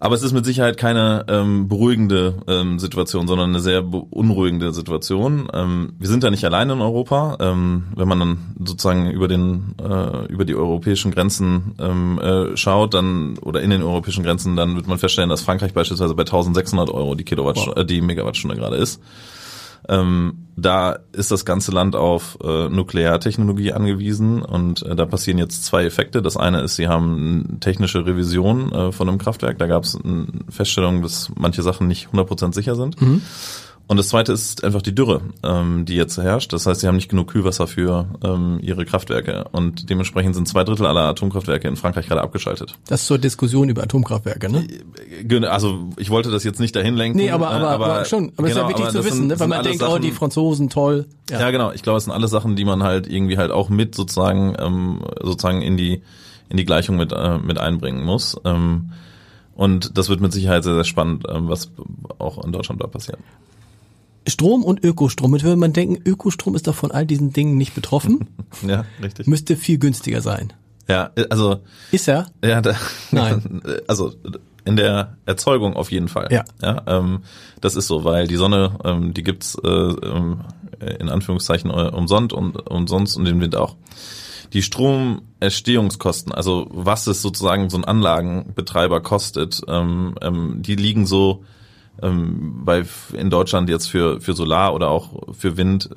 [0.00, 5.48] Aber es ist mit Sicherheit keine ähm, beruhigende ähm, Situation, sondern eine sehr beunruhigende Situation.
[5.52, 7.36] Ähm, wir sind ja nicht alleine in Europa.
[7.40, 12.94] Ähm, wenn man dann sozusagen über den äh, über die europäischen Grenzen ähm, äh, schaut,
[12.94, 16.90] dann oder in den europäischen Grenzen, dann wird man feststellen, dass Frankreich beispielsweise bei 1600
[16.90, 17.82] Euro die Kilowattstunde, wow.
[17.82, 19.00] äh, die Megawattstunde gerade ist.
[19.88, 25.64] Ähm, da ist das ganze Land auf äh, Nukleartechnologie angewiesen und äh, da passieren jetzt
[25.64, 26.20] zwei Effekte.
[26.20, 29.58] Das eine ist, sie haben technische Revision äh, von einem Kraftwerk.
[29.58, 33.00] Da gab es eine Feststellung, dass manche Sachen nicht 100% sicher sind.
[33.00, 33.22] Mhm.
[33.88, 36.52] Und das zweite ist einfach die Dürre, ähm, die jetzt herrscht.
[36.52, 39.46] Das heißt, sie haben nicht genug Kühlwasser für ähm, ihre Kraftwerke.
[39.52, 42.74] Und dementsprechend sind zwei Drittel aller Atomkraftwerke in Frankreich gerade abgeschaltet.
[42.86, 44.68] Das zur Diskussion über Atomkraftwerke, ne?
[45.48, 47.16] Also ich wollte das jetzt nicht dahin lenken.
[47.16, 48.30] Nee, aber, aber, aber, aber schon.
[48.36, 49.40] Aber genau, es ist ja genau, wichtig zu wissen, sind, ne?
[49.40, 51.06] weil man denkt, Sachen, oh, die Franzosen, toll.
[51.30, 51.40] Ja.
[51.40, 51.72] ja, genau.
[51.72, 55.00] Ich glaube, es sind alles Sachen, die man halt irgendwie halt auch mit sozusagen ähm,
[55.22, 56.02] sozusagen in die
[56.50, 58.38] in die Gleichung mit äh, mit einbringen muss.
[58.44, 58.90] Ähm,
[59.54, 61.72] und das wird mit Sicherheit sehr, sehr spannend, ähm, was
[62.18, 63.18] auch in Deutschland da passiert.
[64.28, 65.34] Strom und Ökostrom.
[65.34, 68.28] Jetzt würde man denken, Ökostrom ist doch von all diesen Dingen nicht betroffen.
[68.66, 69.26] ja, richtig.
[69.26, 70.52] Müsste viel günstiger sein.
[70.88, 71.60] Ja, also.
[71.92, 72.26] Ist er?
[72.42, 72.74] Ja, da,
[73.10, 73.62] Nein.
[73.86, 74.12] Also
[74.64, 76.28] in der Erzeugung auf jeden Fall.
[76.30, 76.44] Ja.
[76.62, 77.22] ja ähm,
[77.60, 80.40] das ist so, weil die Sonne, ähm, die gibt's äh, ähm,
[80.98, 83.76] in Anführungszeichen äh, umsonst und umsonst und den Wind auch.
[84.52, 91.44] Die Stromerstehungskosten, also was es sozusagen so ein Anlagenbetreiber kostet, ähm, ähm, die liegen so
[92.02, 95.90] ähm, bei in Deutschland jetzt für für Solar oder auch für Wind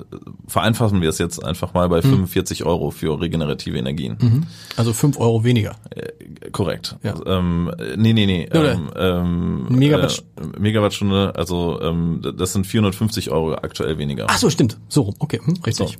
[0.46, 2.26] vereinfachen wir es jetzt einfach mal bei mhm.
[2.26, 4.16] 45 Euro für regenerative Energien.
[4.20, 4.46] Mhm.
[4.76, 5.76] Also 5 Euro weniger.
[5.90, 6.96] Äh, korrekt.
[7.02, 7.14] Ja.
[7.26, 8.48] Ähm, nee, nee, nee.
[8.52, 14.26] Ähm, ähm, Megawatt äh, Megawattstunde, also ähm, das sind 450 Euro aktuell weniger.
[14.28, 14.78] Ach so, stimmt.
[14.88, 15.92] So, okay, hm, richtig.
[15.92, 15.98] So.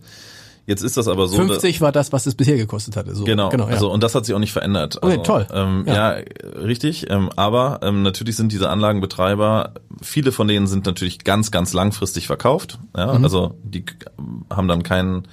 [0.65, 1.37] Jetzt ist das aber so.
[1.37, 3.15] 50 war das, was es bisher gekostet hatte.
[3.15, 3.25] So.
[3.25, 3.75] Genau, genau ja.
[3.75, 4.99] also und das hat sich auch nicht verändert.
[5.03, 5.47] Okay, also, toll.
[5.53, 6.19] Ähm, ja.
[6.19, 6.25] ja.
[6.57, 7.11] richtig.
[7.11, 12.27] Ähm, aber ähm, natürlich sind diese Anlagenbetreiber, viele von denen sind natürlich ganz, ganz langfristig
[12.27, 12.79] verkauft.
[12.97, 13.25] Ja, mhm.
[13.25, 13.85] also die
[14.51, 15.27] haben dann keinen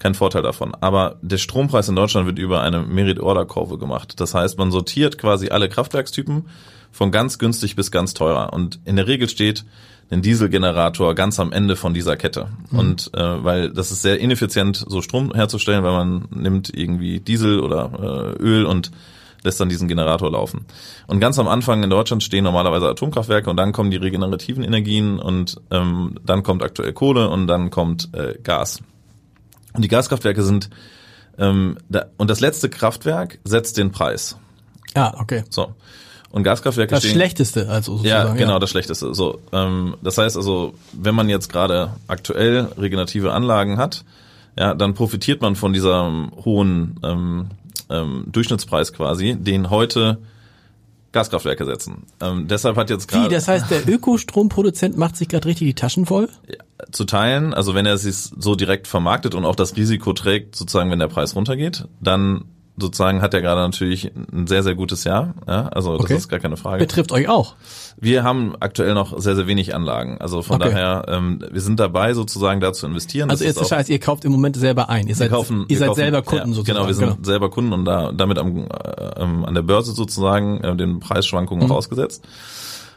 [0.00, 0.74] keinen Vorteil davon.
[0.80, 4.20] Aber der Strompreis in Deutschland wird über eine Merit-Order-Kurve gemacht.
[4.20, 6.46] Das heißt, man sortiert quasi alle Kraftwerkstypen
[6.90, 8.52] von ganz günstig bis ganz teurer.
[8.52, 9.64] Und in der Regel steht
[10.10, 12.48] einen Dieselgenerator ganz am Ende von dieser Kette.
[12.70, 12.78] Mhm.
[12.78, 17.60] Und äh, weil das ist sehr ineffizient, so Strom herzustellen, weil man nimmt irgendwie Diesel
[17.60, 18.90] oder äh, Öl und
[19.42, 20.64] lässt dann diesen Generator laufen.
[21.06, 25.18] Und ganz am Anfang in Deutschland stehen normalerweise Atomkraftwerke und dann kommen die regenerativen Energien
[25.18, 28.80] und ähm, dann kommt aktuell Kohle und dann kommt äh, Gas.
[29.74, 30.70] Und die Gaskraftwerke sind
[31.36, 34.38] ähm, da, und das letzte Kraftwerk setzt den Preis.
[34.94, 35.44] Ah, okay.
[35.50, 35.74] So.
[36.34, 38.30] Und Gaskraftwerke Das stehen, Schlechteste, also sozusagen.
[38.30, 38.58] Ja, genau, ja.
[38.58, 39.14] das Schlechteste.
[39.14, 44.04] So, ähm, das heißt also, wenn man jetzt gerade aktuell regenerative Anlagen hat,
[44.58, 47.50] ja, dann profitiert man von diesem hohen ähm,
[47.88, 50.18] ähm, Durchschnittspreis quasi, den heute
[51.12, 52.02] Gaskraftwerke setzen.
[52.20, 53.30] Ähm, deshalb hat jetzt gerade.
[53.30, 56.28] Wie, das heißt, der Ökostromproduzent macht sich gerade richtig die Taschen voll?
[56.48, 56.56] Ja,
[56.90, 60.90] zu teilen, also wenn er sich so direkt vermarktet und auch das Risiko trägt, sozusagen,
[60.90, 65.34] wenn der Preis runtergeht, dann sozusagen hat er gerade natürlich ein sehr, sehr gutes Jahr.
[65.46, 66.16] Ja, also das okay.
[66.16, 66.78] ist gar keine Frage.
[66.78, 67.54] Betrifft euch auch.
[67.96, 70.18] Wir haben aktuell noch sehr, sehr wenig Anlagen.
[70.18, 70.70] Also von okay.
[70.70, 73.30] daher, ähm, wir sind dabei, sozusagen da zu investieren.
[73.30, 75.06] Also jetzt das heißt, ihr kauft im Moment selber ein.
[75.06, 76.76] Ihr seid, kaufen, ihr seid kaufen, selber Kunden ja, sozusagen.
[76.76, 77.24] Genau, wir sind genau.
[77.24, 81.72] selber Kunden und da damit am, äh, an der Börse sozusagen äh, den Preisschwankungen mhm.
[81.72, 82.24] ausgesetzt.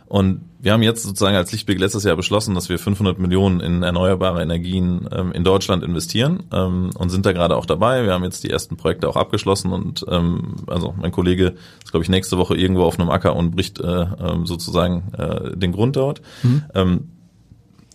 [0.07, 3.83] Und wir haben jetzt sozusagen als Lichtblick letztes Jahr beschlossen, dass wir 500 Millionen in
[3.83, 8.03] erneuerbare Energien ähm, in Deutschland investieren ähm, und sind da gerade auch dabei.
[8.03, 12.03] Wir haben jetzt die ersten Projekte auch abgeschlossen und ähm, also mein Kollege ist glaube
[12.03, 15.95] ich nächste Woche irgendwo auf einem Acker und bricht äh, äh, sozusagen äh, den Grund
[15.95, 16.21] dort.
[16.41, 16.63] Mhm.
[16.73, 17.11] Ähm,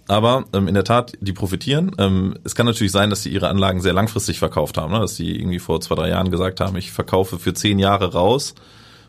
[0.08, 1.92] aber ähm, in der Tat, die profitieren.
[1.96, 5.00] Ähm, es kann natürlich sein, dass sie ihre Anlagen sehr langfristig verkauft haben, ne?
[5.00, 8.54] dass sie irgendwie vor zwei, drei Jahren gesagt haben, ich verkaufe für zehn Jahre raus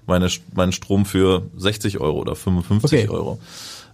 [0.06, 3.10] meine, meinen Strom für 60 Euro oder 55 okay.
[3.10, 3.40] Euro.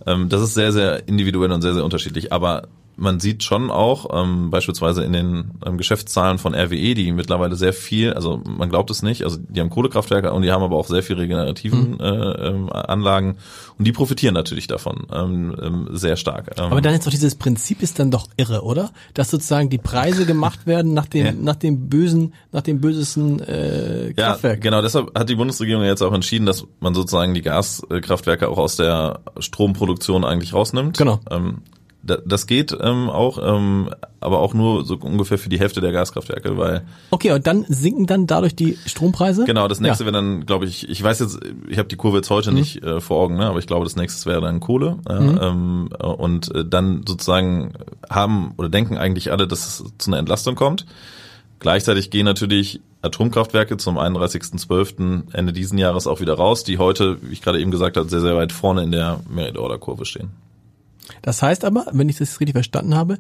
[0.06, 2.32] Ähm, das ist sehr, sehr individuell und sehr, sehr unterschiedlich.
[2.32, 2.68] Aber
[3.00, 7.74] man sieht schon auch, ähm, beispielsweise in den ähm, Geschäftszahlen von RWE, die mittlerweile sehr
[7.74, 10.88] viel, also man glaubt es nicht, also die haben Kohlekraftwerke und die haben aber auch
[10.88, 12.00] sehr viel regenerativen mhm.
[12.00, 13.38] äh, ähm, Anlagen
[13.78, 16.52] und die profitieren natürlich davon ähm, ähm, sehr stark.
[16.58, 18.92] Ähm, aber dann ist doch dieses Prinzip ist dann doch irre, oder?
[19.14, 21.32] Dass sozusagen die Preise gemacht werden nach dem, ja.
[21.32, 24.58] nach dem bösen, nach dem bösesten äh, Kraftwerk.
[24.58, 28.58] Ja, genau, deshalb hat die Bundesregierung jetzt auch entschieden, dass man sozusagen die Gaskraftwerke auch
[28.58, 30.98] aus der Stromproduktion eigentlich rausnimmt.
[30.98, 31.20] Genau.
[31.32, 31.60] Ähm,
[32.02, 33.90] das geht ähm, auch, ähm,
[34.22, 36.84] aber auch nur so ungefähr für die Hälfte der Gaskraftwerke, weil.
[37.12, 39.44] Okay, und dann sinken dann dadurch die Strompreise?
[39.46, 40.12] Genau, das nächste ja.
[40.12, 42.58] wäre dann, glaube ich, ich weiß jetzt, ich habe die Kurve jetzt heute mhm.
[42.58, 44.98] nicht äh, vor Augen, ne, aber ich glaube, das nächste wäre dann Kohle.
[45.10, 45.40] Äh, mhm.
[45.42, 47.74] ähm, und äh, dann sozusagen
[48.10, 50.86] haben oder denken eigentlich alle, dass es zu einer Entlastung kommt.
[51.60, 55.34] Gleichzeitig gehen natürlich Atomkraftwerke zum 31.12.
[55.34, 58.22] Ende diesen Jahres auch wieder raus, die heute, wie ich gerade eben gesagt habe, sehr,
[58.22, 60.32] sehr weit vorne in der Merit-Order-Kurve stehen.
[61.22, 63.18] Das heißt aber, wenn ich das richtig verstanden habe,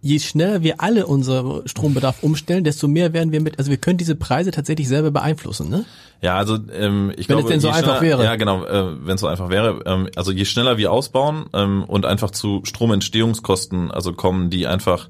[0.00, 3.98] je schneller wir alle unseren Strombedarf umstellen, desto mehr werden wir mit, also wir können
[3.98, 5.84] diese Preise tatsächlich selber beeinflussen, ne?
[6.20, 8.24] Ja, also ähm, ich wenn glaube, es denn so einfach wäre.
[8.24, 9.80] Ja, genau, äh, wenn es so einfach wäre.
[9.86, 15.08] Ähm, also je schneller wir ausbauen ähm, und einfach zu Stromentstehungskosten also kommen, die einfach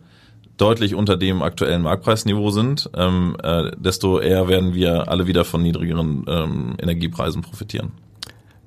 [0.57, 5.63] deutlich unter dem aktuellen Marktpreisniveau sind, ähm, äh, desto eher werden wir alle wieder von
[5.63, 7.93] niedrigeren ähm, Energiepreisen profitieren.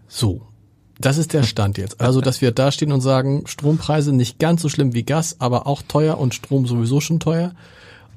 [0.08, 0.42] So,
[1.06, 2.02] das ist der Stand jetzt.
[2.02, 5.68] Also, dass wir da stehen und sagen, Strompreise nicht ganz so schlimm wie Gas, aber
[5.68, 7.54] auch teuer und Strom sowieso schon teuer.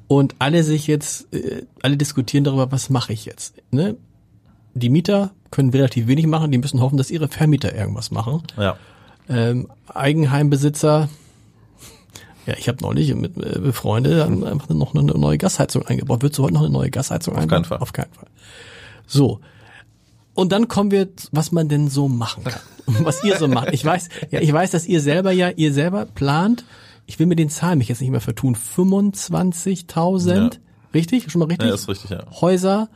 [0.07, 3.55] Und alle sich jetzt, äh, alle diskutieren darüber, was mache ich jetzt?
[3.71, 3.95] Ne?
[4.73, 8.43] Die Mieter können relativ wenig machen, die müssen hoffen, dass ihre Vermieter irgendwas machen.
[8.57, 8.77] Ja.
[9.27, 11.09] Ähm, Eigenheimbesitzer,
[12.45, 16.21] ja, ich habe neulich mit äh, Freunde einfach noch eine neue Gasheizung eingebaut.
[16.21, 17.63] Würdest du heute noch eine neue Gasheizung Auf einbauen?
[17.63, 17.79] Auf keinen Fall.
[17.79, 18.27] Auf keinen Fall.
[19.07, 19.39] So,
[20.35, 22.61] und dann kommen wir, was man denn so machen kann.
[23.03, 23.73] Was ihr so macht.
[23.73, 26.65] Ich weiß, ja, ich weiß, dass ihr selber ja, ihr selber plant,
[27.07, 30.49] ich will mir den Zahlen mich jetzt nicht mehr vertun, 25.000, ja.
[30.93, 31.31] richtig?
[31.31, 31.67] Schon mal richtig?
[31.67, 32.25] Ja, ist richtig, ja.
[32.39, 32.89] Häuser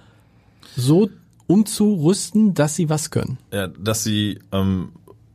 [0.76, 1.10] so
[1.48, 3.40] umzurüsten, dass sie was können.
[3.52, 4.92] Ja, dass sie ähm,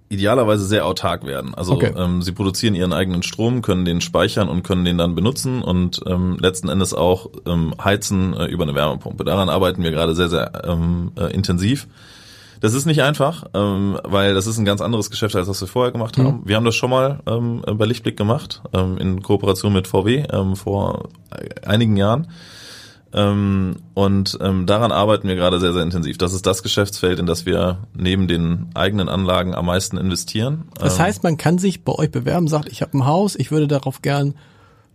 [0.09, 1.55] idealerweise sehr autark werden.
[1.55, 1.93] Also okay.
[1.97, 6.01] ähm, sie produzieren ihren eigenen Strom, können den speichern und können den dann benutzen und
[6.07, 9.25] ähm, letzten Endes auch ähm, heizen äh, über eine Wärmepumpe.
[9.25, 11.88] Daran arbeiten wir gerade sehr, sehr ähm, äh, intensiv.
[12.61, 15.69] Das ist nicht einfach, ähm, weil das ist ein ganz anderes Geschäft, als was wir
[15.69, 16.38] vorher gemacht haben.
[16.38, 16.43] Mhm.
[16.45, 20.57] Wir haben das schon mal ähm, bei Lichtblick gemacht, ähm, in Kooperation mit VW ähm,
[20.57, 21.09] vor
[21.67, 22.29] einigen Jahren.
[23.14, 26.18] Ähm, und ähm, daran arbeiten wir gerade sehr, sehr intensiv.
[26.18, 30.64] Das ist das Geschäftsfeld, in das wir neben den eigenen Anlagen am meisten investieren.
[30.79, 33.68] Das heißt, man kann sich bei euch bewerben, sagt, ich habe ein Haus, ich würde
[33.68, 34.35] darauf gern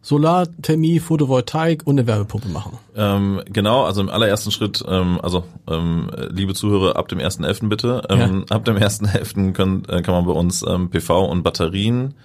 [0.01, 2.77] Solarthermie, Photovoltaik und eine Wärmepumpe machen.
[2.95, 7.67] Ähm, genau, also im allerersten Schritt, ähm, also ähm, liebe Zuhörer, ab dem 1.11.
[7.67, 8.55] bitte, ähm, ja.
[8.55, 9.53] ab dem 1.11.
[9.53, 12.15] Können, äh, kann man bei uns ähm, PV und Batterien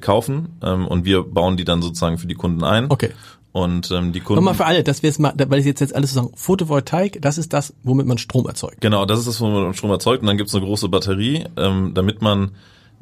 [0.00, 2.90] kaufen ähm, und wir bauen die dann sozusagen für die Kunden ein.
[2.90, 3.10] Okay.
[3.52, 4.36] Und ähm, die Kunden.
[4.36, 7.20] Nochmal für alle, dass wir es mal, weil ich jetzt jetzt alles so sagen, Photovoltaik,
[7.20, 8.80] das ist das, womit man Strom erzeugt.
[8.80, 10.22] Genau, das ist das, womit man Strom erzeugt.
[10.22, 12.52] Und dann gibt's eine große Batterie, ähm, damit man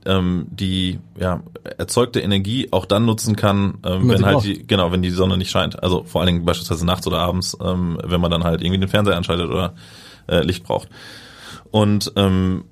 [0.06, 1.42] ähm, die ja,
[1.76, 5.50] erzeugte Energie auch dann nutzen kann, ähm, wenn halt die, genau, wenn die Sonne nicht
[5.50, 5.82] scheint.
[5.82, 8.88] Also vor allen Dingen beispielsweise nachts oder abends, ähm, wenn man dann halt irgendwie den
[8.88, 9.74] Fernseher anschaltet oder
[10.28, 10.88] äh, Licht braucht.
[11.70, 12.64] Und ähm,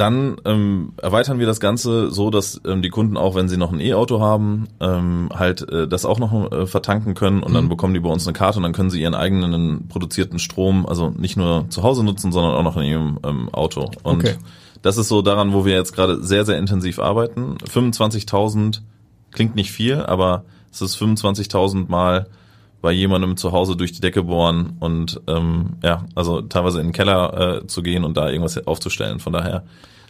[0.00, 3.72] dann ähm, erweitern wir das Ganze so, dass ähm, die Kunden auch, wenn sie noch
[3.72, 7.54] ein E-Auto haben, ähm, halt äh, das auch noch äh, vertanken können und mhm.
[7.54, 10.86] dann bekommen die bei uns eine Karte und dann können sie ihren eigenen produzierten Strom,
[10.86, 13.90] also nicht nur zu Hause nutzen, sondern auch noch in ihrem ähm, Auto.
[14.02, 14.36] Und okay.
[14.82, 17.58] das ist so daran, wo wir jetzt gerade sehr, sehr intensiv arbeiten.
[17.58, 18.80] 25.000
[19.32, 22.28] klingt nicht viel, aber es ist 25.000 Mal
[22.80, 26.92] bei jemandem zu Hause durch die Decke bohren und ähm, ja, also teilweise in den
[26.92, 29.18] Keller äh, zu gehen und da irgendwas aufzustellen.
[29.18, 29.64] Von daher.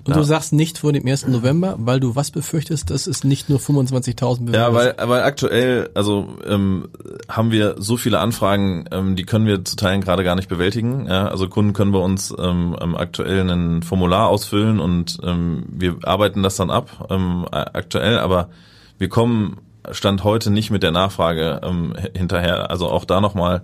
[0.04, 0.20] Und ja.
[0.20, 1.26] du sagst nicht vor dem 1.
[1.28, 5.90] November, weil du was befürchtest, dass es nicht nur 25.000 Bewerber Ja, weil, weil aktuell,
[5.94, 6.88] also ähm,
[7.28, 11.06] haben wir so viele Anfragen, ähm, die können wir zu Teilen gerade gar nicht bewältigen.
[11.06, 16.42] Ja, also Kunden können bei uns ähm, aktuell ein Formular ausfüllen und ähm, wir arbeiten
[16.42, 18.50] das dann ab ähm, aktuell, aber
[18.98, 19.58] wir kommen
[19.92, 22.70] Stand heute nicht mit der Nachfrage ähm, hinterher.
[22.70, 23.62] Also auch da nochmal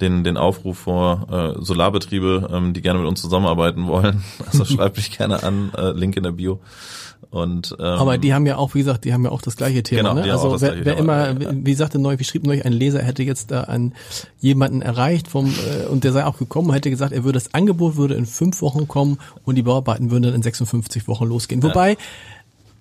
[0.00, 4.22] den, den Aufruf vor äh, Solarbetriebe, ähm, die gerne mit uns zusammenarbeiten wollen.
[4.50, 6.60] Also schreibt mich gerne an, äh, Link in der Bio.
[7.30, 9.82] Und, ähm, Aber die haben ja auch, wie gesagt, die haben ja auch das gleiche
[9.82, 10.10] Thema.
[10.10, 10.32] Genau, ne?
[10.32, 11.50] Also wer, wer immer, ja.
[11.52, 13.92] wie sagte neu, wie schrieb neulich, ein Leser hätte jetzt da an
[14.38, 17.96] jemanden erreicht vom äh, und der sei auch gekommen, hätte gesagt, er würde das Angebot
[17.96, 21.62] würde in fünf Wochen kommen und die Bauarbeiten würden dann in 56 Wochen losgehen.
[21.62, 21.96] Wobei ja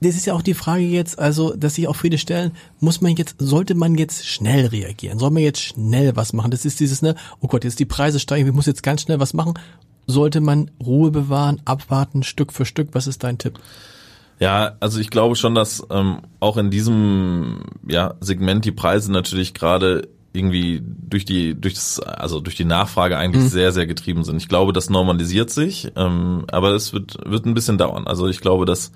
[0.04, 3.16] das ist ja auch die Frage jetzt, also, dass sich auch viele stellen, muss man
[3.16, 5.20] jetzt, sollte man jetzt schnell reagieren?
[5.20, 6.52] Soll man jetzt schnell was machen?
[6.52, 9.20] Das ist dieses, ne, oh Gott, jetzt die Preise steigen, ich muss jetzt ganz schnell
[9.20, 9.54] was machen.
[10.08, 12.90] sollte man Ruhe bewahren, abwarten, Stück für Stück?
[12.94, 13.60] Was ist dein Tipp?
[14.40, 19.54] Ja, also ich glaube schon, dass ähm, auch in diesem ja, Segment die Preise natürlich
[19.54, 23.50] gerade irgendwie durch die durch das also durch die Nachfrage eigentlich mhm.
[23.50, 24.38] sehr sehr getrieben sind.
[24.38, 28.08] Ich glaube, das normalisiert sich, ähm, aber es wird wird ein bisschen dauern.
[28.08, 28.92] Also ich glaube, dass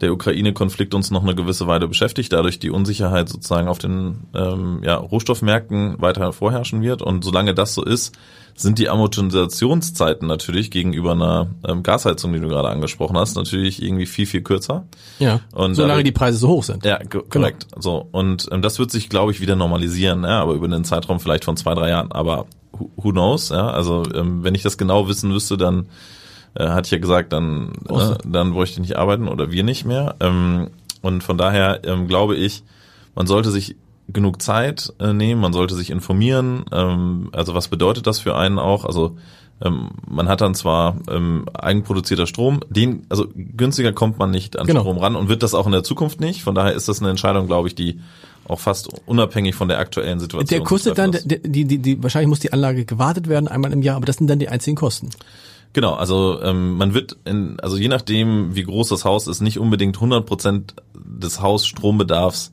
[0.00, 4.80] der Ukraine-Konflikt uns noch eine gewisse Weile beschäftigt, dadurch die Unsicherheit sozusagen auf den ähm,
[4.82, 7.02] ja, Rohstoffmärkten weiter vorherrschen wird.
[7.02, 8.16] Und solange das so ist,
[8.56, 14.06] sind die Amortisationszeiten natürlich gegenüber einer ähm, Gasheizung, die du gerade angesprochen hast, natürlich irgendwie
[14.06, 14.84] viel, viel kürzer.
[15.18, 15.40] Ja.
[15.52, 16.84] Und solange dadurch, die Preise so hoch sind.
[16.84, 17.24] Ja, genau.
[17.28, 17.66] korrekt.
[17.70, 17.80] Genau.
[17.80, 18.08] So.
[18.12, 21.44] Und ähm, das wird sich, glaube ich, wieder normalisieren, ja, aber über einen Zeitraum vielleicht
[21.44, 22.12] von zwei, drei Jahren.
[22.12, 23.68] Aber who, who knows, ja.
[23.68, 25.86] Also ähm, wenn ich das genau wissen wüsste, dann
[26.54, 29.84] äh, hatte ich ja gesagt, dann, äh, dann bräuchte ich nicht arbeiten oder wir nicht
[29.84, 30.16] mehr.
[30.20, 30.68] Ähm,
[31.02, 32.62] und von daher ähm, glaube ich,
[33.14, 33.76] man sollte sich
[34.08, 36.64] genug Zeit äh, nehmen, man sollte sich informieren.
[36.72, 38.84] Ähm, also was bedeutet das für einen auch?
[38.84, 39.16] Also
[39.62, 44.66] ähm, man hat dann zwar ähm, eigenproduzierter Strom, den, also günstiger kommt man nicht an
[44.66, 44.80] genau.
[44.80, 46.42] Strom ran und wird das auch in der Zukunft nicht.
[46.42, 48.00] Von daher ist das eine Entscheidung, glaube ich, die
[48.46, 50.48] auch fast unabhängig von der aktuellen Situation.
[50.48, 53.82] Der kostet dann, die, die, die, die, wahrscheinlich muss die Anlage gewartet werden einmal im
[53.82, 55.08] Jahr, aber das sind dann die einzigen Kosten.
[55.74, 59.58] Genau, also ähm, man wird, in, also je nachdem, wie groß das Haus ist, nicht
[59.58, 62.52] unbedingt 100 Prozent des Hausstrombedarfs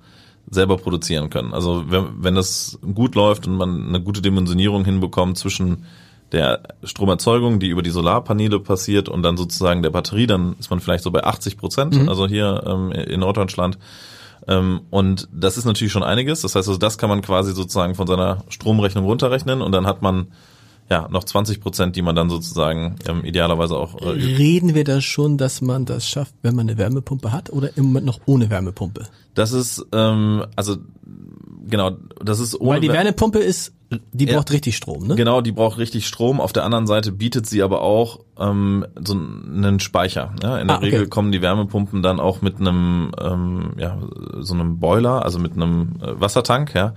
[0.49, 1.53] selber produzieren können.
[1.53, 5.85] Also wenn, wenn das gut läuft und man eine gute Dimensionierung hinbekommt zwischen
[6.31, 10.79] der Stromerzeugung, die über die Solarpaneele passiert und dann sozusagen der Batterie, dann ist man
[10.79, 12.09] vielleicht so bei 80 Prozent, mhm.
[12.09, 13.77] also hier ähm, in Norddeutschland.
[14.47, 16.41] Ähm, und das ist natürlich schon einiges.
[16.41, 20.01] Das heißt, also das kann man quasi sozusagen von seiner Stromrechnung runterrechnen und dann hat
[20.01, 20.27] man
[20.91, 23.95] ja, noch 20 Prozent, die man dann sozusagen ähm, idealerweise auch.
[24.01, 27.77] Äh, Reden wir da schon, dass man das schafft, wenn man eine Wärmepumpe hat oder
[27.77, 29.07] im Moment noch ohne Wärmepumpe?
[29.33, 30.75] Das ist, ähm, also
[31.65, 32.71] genau, das ist ohne.
[32.71, 33.71] Weil die Wärmepumpe ist
[34.13, 35.15] die braucht ja, richtig Strom, ne?
[35.15, 36.39] Genau, die braucht richtig Strom.
[36.39, 40.33] Auf der anderen Seite bietet sie aber auch ähm, so einen Speicher.
[40.41, 40.57] Ja?
[40.59, 40.91] In der ah, okay.
[40.91, 43.97] Regel kommen die Wärmepumpen dann auch mit einem, ähm, ja,
[44.39, 46.93] so einem Boiler, also mit einem äh, Wassertank, ja.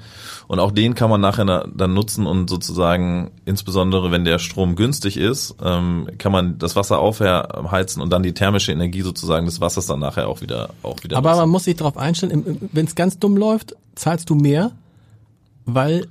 [0.47, 5.17] Und auch den kann man nachher dann nutzen und sozusagen, insbesondere wenn der Strom günstig
[5.17, 9.87] ist, ähm, kann man das Wasser aufheizen und dann die thermische Energie sozusagen des Wassers
[9.87, 11.17] dann nachher auch wieder auch wieder.
[11.17, 11.41] Aber nutzen.
[11.41, 14.71] man muss sich darauf einstellen, wenn es ganz dumm läuft, zahlst du mehr,
[15.65, 16.07] weil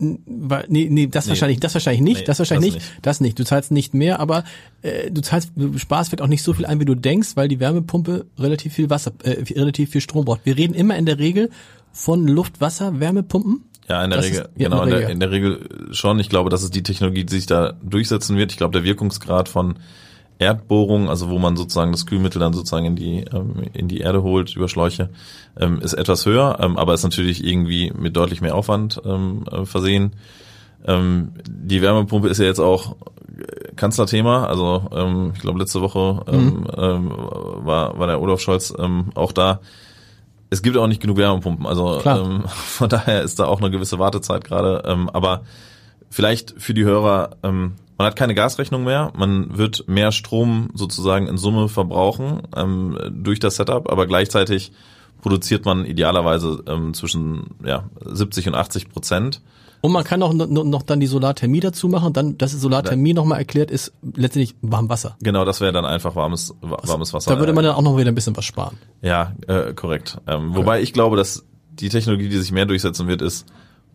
[0.00, 1.30] Nee, nee, das nee.
[1.30, 3.38] wahrscheinlich, das wahrscheinlich nicht, nee, das wahrscheinlich das nicht, nicht, das nicht.
[3.38, 4.44] Du zahlst nicht mehr, aber
[4.82, 7.48] äh, du zahlst, du sparst vielleicht auch nicht so viel ein, wie du denkst, weil
[7.48, 10.44] die Wärmepumpe relativ viel Wasser, äh, relativ viel Strom braucht.
[10.44, 11.50] Wir reden immer in der Regel
[11.92, 13.64] von Luft, Wasser, Wärmepumpen.
[13.88, 16.20] Ja, in der das Regel, ist, genau, in der, in der Regel schon.
[16.20, 18.52] Ich glaube, das ist die Technologie, die sich da durchsetzen wird.
[18.52, 19.78] Ich glaube, der Wirkungsgrad von
[20.38, 24.22] Erdbohrung, also wo man sozusagen das Kühlmittel dann sozusagen in die ähm, in die Erde
[24.22, 25.10] holt über Schläuche,
[25.58, 29.64] ähm, ist etwas höher, ähm, aber ist natürlich irgendwie mit deutlich mehr Aufwand ähm, äh,
[29.64, 30.12] versehen.
[30.86, 32.96] Ähm, die Wärmepumpe ist ja jetzt auch
[33.74, 36.66] Kanzlerthema, also ähm, ich glaube letzte Woche ähm, mhm.
[36.76, 39.60] ähm, war war der Olaf Scholz ähm, auch da.
[40.50, 43.98] Es gibt auch nicht genug Wärmepumpen, also ähm, von daher ist da auch eine gewisse
[43.98, 45.42] Wartezeit gerade, ähm, aber
[46.10, 51.26] vielleicht für die Hörer ähm, man hat keine Gasrechnung mehr, man wird mehr Strom sozusagen
[51.26, 54.72] in Summe verbrauchen ähm, durch das Setup, aber gleichzeitig
[55.20, 59.42] produziert man idealerweise ähm, zwischen ja, 70 und 80 Prozent.
[59.80, 62.12] Und man kann auch noch, dann die Solarthermie dazu machen.
[62.12, 65.16] Dann, dass Solarthermie nochmal erklärt ist, letztendlich warm Wasser.
[65.20, 67.32] Genau, das wäre dann einfach warmes, warmes Wasser.
[67.32, 68.76] Da würde man dann auch noch wieder ein bisschen was sparen.
[69.02, 70.18] Ja, äh, korrekt.
[70.26, 70.56] Ähm, okay.
[70.56, 73.46] Wobei ich glaube, dass die Technologie, die sich mehr durchsetzen wird, ist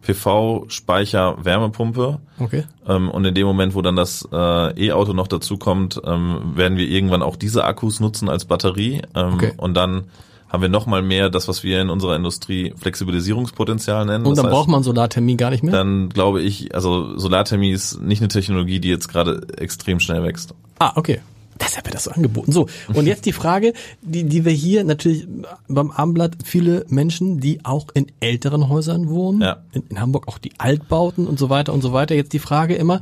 [0.06, 2.20] PV-Speicher Wärmepumpe.
[2.40, 2.64] Okay.
[2.88, 6.78] Ähm, und in dem Moment, wo dann das äh, E-Auto noch dazu kommt, ähm, werden
[6.78, 9.02] wir irgendwann auch diese Akkus nutzen als Batterie.
[9.16, 9.54] Ähm, okay.
[9.58, 10.06] Und dann
[10.50, 14.26] haben wir noch mal mehr das, was wir in unserer Industrie Flexibilisierungspotenzial nennen.
[14.26, 15.72] Und dann heißt, braucht man Solarthermie gar nicht mehr?
[15.72, 20.54] Dann glaube ich, also Solarthermie ist nicht eine Technologie, die jetzt gerade extrem schnell wächst.
[20.78, 21.22] Ah, okay.
[21.60, 22.52] Deshalb wird das so angeboten.
[22.52, 25.28] So, und jetzt die Frage, die, die wir hier natürlich
[25.68, 29.64] beim Abendblatt viele Menschen, die auch in älteren Häusern wohnen, ja.
[29.72, 32.16] in, in Hamburg auch die Altbauten und so weiter und so weiter.
[32.16, 33.02] Jetzt die Frage immer,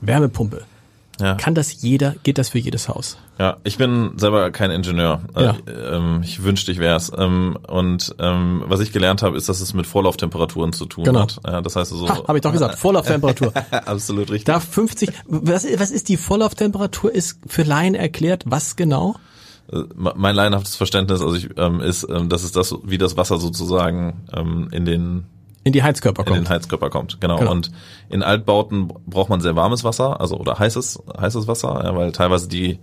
[0.00, 0.64] Wärmepumpe.
[1.22, 1.36] Ja.
[1.36, 3.16] Kann das jeder, geht das für jedes Haus?
[3.38, 5.22] Ja, ich bin selber kein Ingenieur.
[5.36, 5.56] Ja.
[5.66, 7.12] Äh, ähm, ich wünschte, ich wäre es.
[7.16, 11.20] Ähm, und ähm, was ich gelernt habe, ist, dass es mit Vorlauftemperaturen zu tun genau.
[11.20, 11.38] hat.
[11.46, 12.08] Ja, das heißt also.
[12.08, 13.52] Habe ich doch gesagt, Vorlauftemperatur.
[13.70, 14.44] Absolut richtig.
[14.44, 15.12] Da 50.
[15.26, 17.14] Was, was ist die Vorlauftemperatur?
[17.14, 19.14] Ist für Laien erklärt, was genau?
[19.72, 23.38] Äh, mein laienhaftes Verständnis also ich, ähm, ist, ähm, dass es das, wie das Wasser
[23.38, 25.24] sozusagen ähm, in den
[25.64, 26.36] in die Heizkörper kommt.
[26.36, 27.38] In den Heizkörper kommt, genau.
[27.38, 27.50] genau.
[27.50, 27.70] Und
[28.08, 32.48] in Altbauten braucht man sehr warmes Wasser, also oder heißes, heißes Wasser, ja, weil teilweise
[32.48, 32.78] die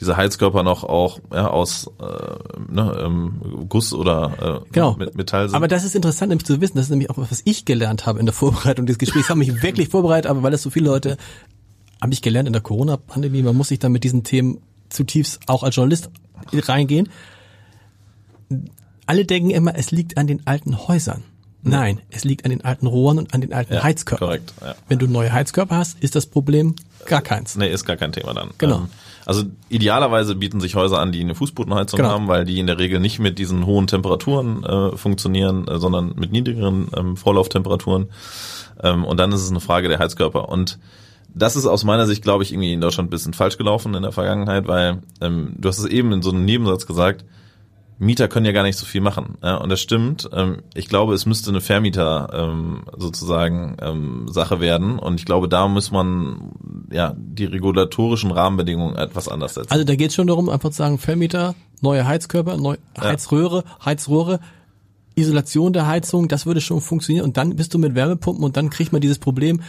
[0.00, 4.96] diese Heizkörper noch auch ja, aus äh, ne, ähm, Guss oder äh, genau.
[5.14, 5.56] Metall sind.
[5.56, 8.18] Aber das ist interessant, nämlich zu wissen, das ist nämlich auch was ich gelernt habe
[8.18, 9.26] in der Vorbereitung des Gesprächs.
[9.26, 11.16] Ich habe mich wirklich vorbereitet, aber weil es so viele Leute
[12.02, 15.62] habe ich gelernt in der Corona-Pandemie, man muss sich dann mit diesen Themen zutiefst auch
[15.62, 16.10] als Journalist
[16.52, 17.08] reingehen.
[19.06, 21.22] Alle denken immer, es liegt an den alten Häusern.
[21.70, 24.28] Nein, es liegt an den alten Rohren und an den alten ja, Heizkörpern.
[24.28, 24.74] Korrekt, ja.
[24.88, 26.74] Wenn du neue Heizkörper hast, ist das Problem
[27.06, 27.56] gar keins.
[27.56, 28.50] Nee, ist gar kein Thema dann.
[28.58, 28.76] Genau.
[28.76, 28.88] Ähm,
[29.26, 32.10] also idealerweise bieten sich Häuser an, die eine Fußbodenheizung genau.
[32.10, 36.14] haben, weil die in der Regel nicht mit diesen hohen Temperaturen äh, funktionieren, äh, sondern
[36.16, 38.10] mit niedrigeren ähm, Vorlauftemperaturen.
[38.82, 40.48] Ähm, und dann ist es eine Frage der Heizkörper.
[40.48, 40.78] Und
[41.34, 44.02] das ist aus meiner Sicht, glaube ich, irgendwie in Deutschland ein bisschen falsch gelaufen in
[44.02, 47.24] der Vergangenheit, weil ähm, du hast es eben in so einem Nebensatz gesagt,
[47.98, 49.36] Mieter können ja gar nicht so viel machen.
[49.42, 50.28] Ja, und das stimmt.
[50.32, 54.98] Ähm, ich glaube, es müsste eine Vermieter ähm, sozusagen ähm, Sache werden.
[54.98, 56.52] Und ich glaube, da muss man
[56.90, 59.70] ja die regulatorischen Rahmenbedingungen etwas anders setzen.
[59.70, 63.86] Also da geht es schon darum, einfach zu sagen, Vermieter, neue Heizkörper, neue Heizröhre, ja.
[63.86, 64.40] Heizrohre,
[65.14, 67.24] Isolation der Heizung, das würde schon funktionieren.
[67.24, 69.60] Und dann bist du mit Wärmepumpen und dann kriegt man dieses Problem,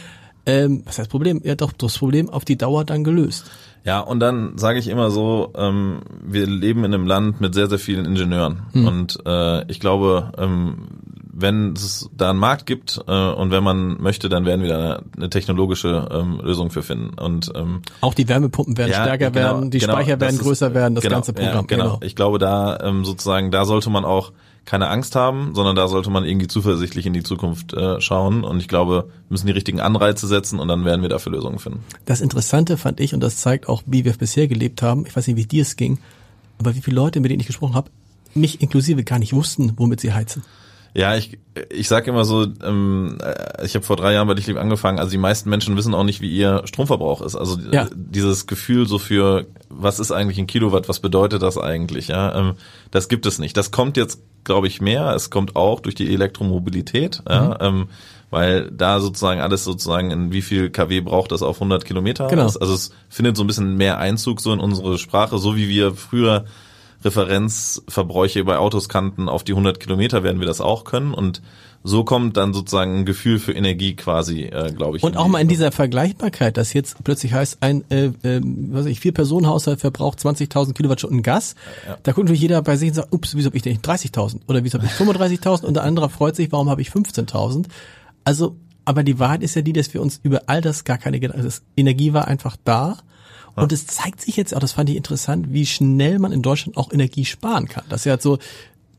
[0.46, 1.40] ähm, was heißt Problem?
[1.44, 3.50] Ja doch, das Problem auf die Dauer dann gelöst.
[3.86, 7.68] Ja, und dann sage ich immer so, ähm, wir leben in einem Land mit sehr,
[7.68, 8.62] sehr vielen Ingenieuren.
[8.72, 8.86] Hm.
[8.86, 10.88] Und äh, ich glaube, ähm,
[11.32, 14.76] wenn es da einen Markt gibt äh, und wenn man möchte, dann werden wir da
[14.78, 17.16] eine, eine technologische ähm, Lösung für finden.
[17.16, 20.68] Und ähm, auch die Wärmepumpen werden ja, stärker genau, werden, die genau, Speicher werden größer
[20.68, 21.54] ist, werden, das genau, ganze Programm.
[21.54, 21.84] Ja, genau.
[21.84, 21.98] genau.
[22.02, 24.32] Ich glaube, da ähm, sozusagen, da sollte man auch
[24.66, 28.44] keine Angst haben, sondern da sollte man irgendwie zuversichtlich in die Zukunft äh, schauen.
[28.44, 31.58] Und ich glaube, wir müssen die richtigen Anreize setzen und dann werden wir dafür Lösungen
[31.58, 31.84] finden.
[32.04, 35.26] Das Interessante fand ich, und das zeigt auch, wie wir bisher gelebt haben, ich weiß
[35.28, 35.98] nicht, wie dir es ging,
[36.58, 37.90] aber wie viele Leute, mit denen ich gesprochen habe,
[38.34, 40.42] mich inklusive gar nicht wussten, womit sie heizen.
[40.94, 43.18] Ja, ich, ich sag immer so, ähm,
[43.62, 46.04] ich habe vor drei Jahren bei dich lieb angefangen, also die meisten Menschen wissen auch
[46.04, 47.36] nicht, wie ihr Stromverbrauch ist.
[47.36, 47.86] Also ja.
[47.94, 52.54] dieses Gefühl so für, was ist eigentlich ein Kilowatt, was bedeutet das eigentlich, ja, ähm,
[52.90, 53.58] das gibt es nicht.
[53.58, 55.14] Das kommt jetzt, glaube ich, mehr.
[55.14, 57.32] Es kommt auch durch die Elektromobilität, mhm.
[57.32, 57.88] ja, ähm,
[58.30, 62.26] weil da sozusagen alles sozusagen in wie viel kW braucht das auf 100 Kilometer.
[62.28, 62.44] Genau.
[62.44, 65.94] Also es findet so ein bisschen mehr Einzug so in unsere Sprache, so wie wir
[65.94, 66.46] früher
[67.06, 71.40] Referenzverbräuche bei Autos kannten, auf die 100 Kilometer werden wir das auch können und
[71.86, 75.04] so kommt dann sozusagen ein Gefühl für Energie quasi, äh, glaube ich.
[75.04, 78.90] Und auch mal in dieser Vergleichbarkeit, dass jetzt plötzlich heißt, ein äh, äh, was weiß
[78.90, 81.54] ich, vier Personen Haushalt verbraucht 20.000 Kilowattstunden Gas.
[81.86, 81.96] Ja.
[82.02, 84.40] Da guckt natürlich jeder bei sich und sagt, ups, wieso habe ich denn nicht 30.000
[84.48, 87.66] oder wieso habe ich 35.000 und der andere freut sich, warum habe ich 15.000?
[88.24, 91.20] Also, aber die Wahrheit ist ja die, dass wir uns über all das gar keine
[91.20, 92.98] Gedanken, also Energie war einfach da
[93.62, 96.76] und es zeigt sich jetzt auch, das fand ich interessant, wie schnell man in Deutschland
[96.76, 97.84] auch Energie sparen kann.
[97.88, 98.38] Das ist ja so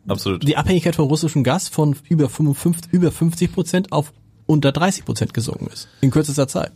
[0.07, 0.47] Absolut.
[0.47, 4.13] die Abhängigkeit von russischem Gas von über 55, über 50 Prozent auf
[4.45, 5.87] unter 30 Prozent gesunken ist.
[6.01, 6.71] In kürzester Zeit.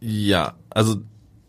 [0.00, 0.96] Ja, also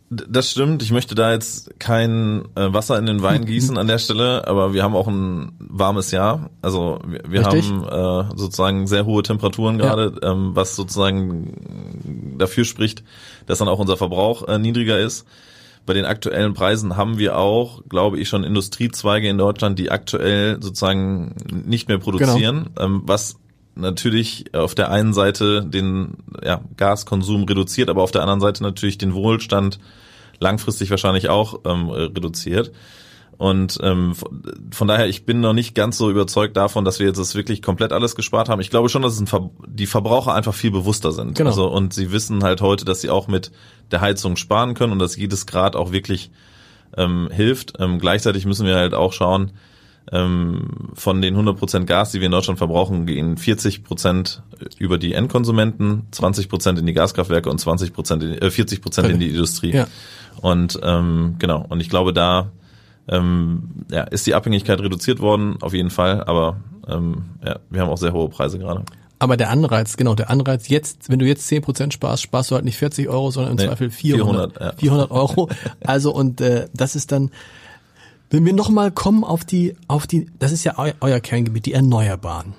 [0.09, 0.83] das stimmt.
[0.83, 4.73] Ich möchte da jetzt kein äh, Wasser in den Wein gießen an der Stelle, aber
[4.73, 6.51] wir haben auch ein warmes Jahr.
[6.61, 10.31] Also wir, wir haben äh, sozusagen sehr hohe Temperaturen gerade, ja.
[10.31, 13.03] ähm, was sozusagen dafür spricht,
[13.47, 15.25] dass dann auch unser Verbrauch äh, niedriger ist.
[15.85, 20.61] Bei den aktuellen Preisen haben wir auch, glaube ich, schon Industriezweige in Deutschland, die aktuell
[20.61, 22.85] sozusagen nicht mehr produzieren, genau.
[22.85, 23.37] ähm, was
[23.75, 28.97] natürlich auf der einen Seite den ja, Gaskonsum reduziert, aber auf der anderen Seite natürlich
[28.97, 29.79] den Wohlstand
[30.39, 32.71] langfristig wahrscheinlich auch ähm, reduziert.
[33.37, 34.13] Und ähm,
[34.71, 37.61] von daher, ich bin noch nicht ganz so überzeugt davon, dass wir jetzt das wirklich
[37.61, 38.61] komplett alles gespart haben.
[38.61, 41.35] Ich glaube schon, dass Ver die Verbraucher einfach viel bewusster sind.
[41.37, 41.49] Genau.
[41.49, 43.51] Also, und sie wissen halt heute, dass sie auch mit
[43.91, 46.31] der Heizung sparen können und dass jedes Grad auch wirklich
[46.95, 47.73] ähm, hilft.
[47.79, 49.51] Ähm, gleichzeitig müssen wir halt auch schauen,
[50.11, 54.39] von den 100% Gas, die wir in Deutschland verbrauchen, gehen 40%
[54.77, 59.73] über die Endkonsumenten, 20% in die Gaskraftwerke und 20% in, äh, 40% in die Industrie.
[59.73, 59.87] Ja.
[60.41, 62.51] Und ähm, genau, und ich glaube, da
[63.07, 67.89] ähm, ja, ist die Abhängigkeit reduziert worden, auf jeden Fall, aber ähm, ja, wir haben
[67.89, 68.83] auch sehr hohe Preise gerade.
[69.17, 72.65] Aber der Anreiz, genau, der Anreiz jetzt, wenn du jetzt 10% sparst, sparst du halt
[72.65, 74.73] nicht 40 Euro, sondern im nee, Zweifel 400, 400, ja.
[74.77, 75.49] 400 Euro.
[75.81, 77.31] Also und äh, das ist dann,
[78.29, 81.73] wenn wir nochmal kommen auf die, auf die, das ist ja eu, euer Kerngebiet, die
[81.73, 82.53] Erneuerbaren.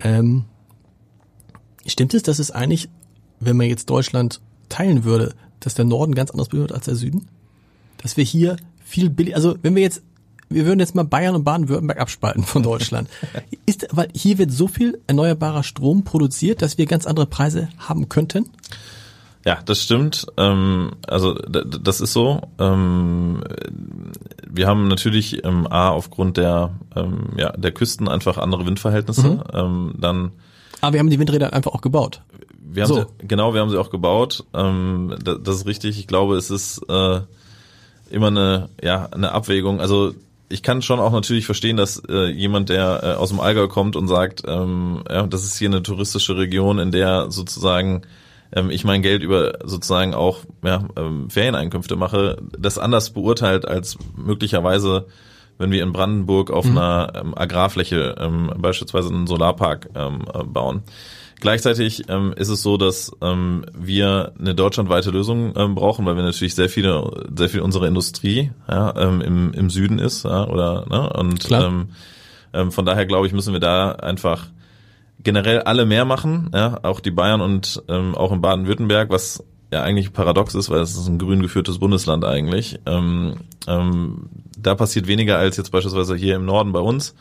[0.00, 0.44] Ähm,
[1.86, 2.88] stimmt es, dass es eigentlich,
[3.40, 7.28] wenn man jetzt Deutschland teilen würde, dass der Norden ganz anders bedeutet als der Süden?
[7.98, 10.02] Dass wir hier viel billig, also wenn wir jetzt,
[10.48, 13.08] wir würden jetzt mal Bayern und Baden-Württemberg abspalten von Deutschland.
[13.66, 18.08] ist, weil hier wird so viel erneuerbarer Strom produziert, dass wir ganz andere Preise haben
[18.08, 18.50] könnten?
[19.46, 20.26] Ja, das stimmt.
[20.36, 22.42] Ähm, also das ist so.
[22.58, 23.44] Ähm,
[24.48, 29.28] wir haben natürlich ähm, a aufgrund der ähm, ja der Küsten einfach andere Windverhältnisse.
[29.28, 29.42] Mhm.
[29.52, 30.32] Ähm, dann.
[30.80, 32.22] Aber wir haben die Windräder einfach auch gebaut.
[32.58, 32.96] Wir haben so.
[33.20, 34.44] sie, genau, wir haben sie auch gebaut.
[34.52, 35.96] Ähm, das, das ist richtig.
[35.96, 37.20] Ich glaube, es ist äh,
[38.10, 39.80] immer eine ja eine Abwägung.
[39.80, 40.12] Also
[40.48, 43.94] ich kann schon auch natürlich verstehen, dass äh, jemand, der äh, aus dem Allgäu kommt
[43.94, 48.02] und sagt, ähm, ja, das ist hier eine touristische Region, in der sozusagen
[48.52, 53.98] ähm, ich mein Geld über sozusagen auch ja, ähm, Ferieneinkünfte mache, das anders beurteilt als
[54.16, 55.06] möglicherweise
[55.58, 56.78] wenn wir in Brandenburg auf mhm.
[56.78, 60.82] einer ähm, Agrarfläche ähm, beispielsweise einen Solarpark ähm, äh, bauen.
[61.40, 66.22] Gleichzeitig ähm, ist es so, dass ähm, wir eine deutschlandweite Lösung ähm, brauchen, weil wir
[66.22, 70.86] natürlich sehr viele, sehr viel unserer Industrie ja, ähm, im, im Süden ist, ja, oder
[70.88, 71.12] ne?
[71.12, 71.88] Und ähm,
[72.54, 74.46] ähm, von daher glaube ich, müssen wir da einfach
[75.26, 79.82] generell alle mehr machen, ja, auch die Bayern und ähm, auch in Baden-Württemberg, was ja
[79.82, 82.78] eigentlich paradox ist, weil es ist ein grün geführtes Bundesland eigentlich.
[82.86, 83.34] Ähm,
[83.66, 87.16] ähm, da passiert weniger als jetzt beispielsweise hier im Norden bei uns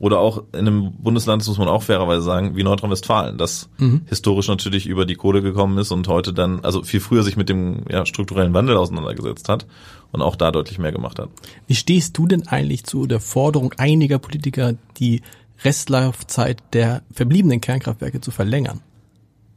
[0.00, 4.00] oder auch in einem Bundesland, das muss man auch fairerweise sagen, wie Nordrhein-Westfalen, das mhm.
[4.06, 7.48] historisch natürlich über die Kohle gekommen ist und heute dann, also viel früher sich mit
[7.48, 9.64] dem ja, strukturellen Wandel auseinandergesetzt hat
[10.10, 11.28] und auch da deutlich mehr gemacht hat.
[11.68, 15.22] Wie stehst du denn eigentlich zu der Forderung einiger Politiker, die
[15.64, 18.80] Restlaufzeit der verbliebenen Kernkraftwerke zu verlängern?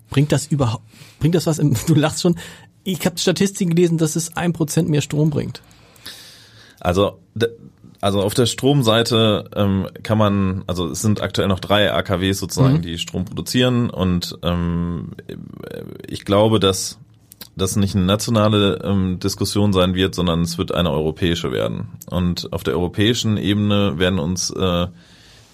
[0.10, 0.84] Bringt das überhaupt,
[1.20, 2.38] bringt das was im, du lachst schon,
[2.84, 5.62] ich habe Statistiken gelesen, dass es ein Prozent mehr Strom bringt.
[6.80, 7.20] Also
[8.00, 12.78] also auf der Stromseite ähm, kann man, also es sind aktuell noch drei AKWs sozusagen,
[12.78, 12.82] mhm.
[12.82, 15.12] die Strom produzieren und ähm,
[16.08, 17.00] ich glaube, dass
[17.56, 21.90] das nicht eine nationale ähm, Diskussion sein wird, sondern es wird eine europäische werden.
[22.08, 24.88] Und auf der europäischen Ebene werden uns äh,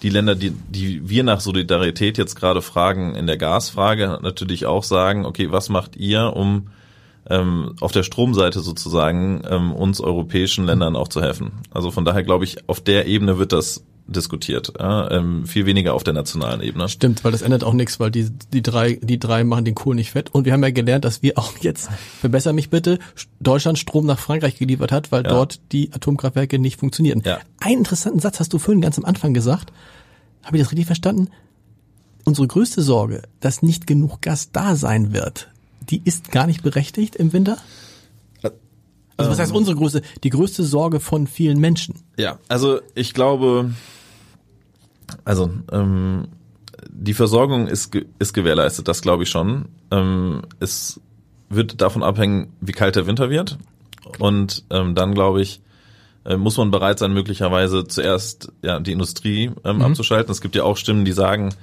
[0.04, 4.84] die Länder, die, die wir nach Solidarität jetzt gerade fragen, in der Gasfrage natürlich auch
[4.84, 6.68] sagen, okay, was macht ihr, um
[7.30, 11.52] ähm, auf der Stromseite sozusagen ähm, uns europäischen Ländern auch zu helfen.
[11.70, 16.04] Also von daher glaube ich, auf der Ebene wird das diskutiert, ähm, viel weniger auf
[16.04, 16.88] der nationalen Ebene.
[16.88, 19.94] Stimmt, weil das ändert auch nichts, weil die die drei die drei machen den Kohl
[19.94, 21.88] nicht fett und wir haben ja gelernt, dass wir auch jetzt
[22.20, 22.98] verbessere mich bitte
[23.40, 25.30] Deutschland Strom nach Frankreich geliefert hat, weil ja.
[25.30, 27.22] dort die Atomkraftwerke nicht funktionieren.
[27.24, 27.38] Ja.
[27.60, 29.72] Einen interessanten Satz hast du vorhin ganz am Anfang gesagt.
[30.42, 31.28] Habe ich das richtig verstanden?
[32.24, 35.48] Unsere größte Sorge, dass nicht genug Gas da sein wird,
[35.80, 37.56] die ist gar nicht berechtigt im Winter?
[39.16, 39.56] Also was heißt ähm.
[39.56, 41.94] unsere größte, die größte Sorge von vielen Menschen?
[42.16, 43.72] Ja, also ich glaube,
[45.24, 46.28] also ähm,
[46.88, 49.66] die Versorgung ist, ist gewährleistet, das glaube ich schon.
[49.90, 51.00] Ähm, es
[51.48, 53.58] wird davon abhängen, wie kalt der Winter wird.
[54.18, 55.60] Und ähm, dann glaube ich,
[56.24, 59.82] äh, muss man bereit sein, möglicherweise zuerst ja, die Industrie ähm, mhm.
[59.82, 60.30] abzuschalten.
[60.30, 61.54] Es gibt ja auch Stimmen, die sagen,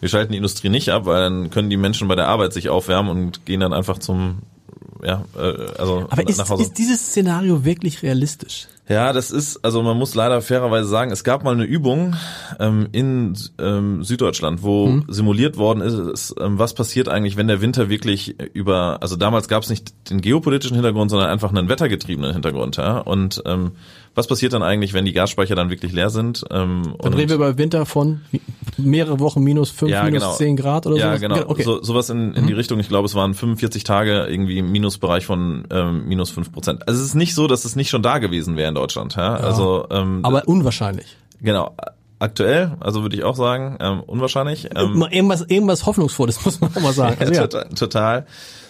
[0.00, 2.68] wir schalten die Industrie nicht ab, weil dann können die Menschen bei der Arbeit sich
[2.68, 4.42] aufwärmen und gehen dann einfach zum
[5.02, 6.62] ja, äh, also Aber ist, nach Hause.
[6.62, 8.68] ist dieses Szenario wirklich realistisch?
[8.88, 12.14] Ja, das ist, also man muss leider fairerweise sagen, es gab mal eine Übung
[12.60, 15.04] ähm, in ähm, Süddeutschland, wo mhm.
[15.08, 19.64] simuliert worden ist, ähm, was passiert eigentlich, wenn der Winter wirklich über, also damals gab
[19.64, 22.98] es nicht den geopolitischen Hintergrund, sondern einfach einen wettergetriebenen Hintergrund, ja.
[22.98, 23.72] Und ähm,
[24.16, 26.42] was passiert dann eigentlich, wenn die Gasspeicher dann wirklich leer sind?
[26.50, 28.22] Ähm, dann reden wir über Winter von
[28.78, 30.34] mehrere Wochen minus fünf, ja, minus genau.
[30.34, 31.00] zehn Grad oder so.
[31.00, 31.20] Ja, sowas?
[31.20, 31.50] genau.
[31.50, 31.62] Okay.
[31.62, 32.46] So, sowas in, in mhm.
[32.46, 32.80] die Richtung.
[32.80, 36.88] Ich glaube, es waren 45 Tage irgendwie Minusbereich von ähm, minus fünf Prozent.
[36.88, 39.14] Also es ist nicht so, dass es nicht schon da gewesen wäre Deutschland.
[39.16, 39.38] Ja?
[39.38, 39.44] ja.
[39.44, 41.16] Also, ähm, Aber unwahrscheinlich.
[41.42, 41.76] Genau.
[42.18, 44.70] Aktuell, also würde ich auch sagen, ähm, unwahrscheinlich.
[44.74, 47.16] Ähm, irgendwas, irgendwas Hoffnungsvolles, muss man auch mal sagen.
[47.20, 48.26] Also, ja, total, total.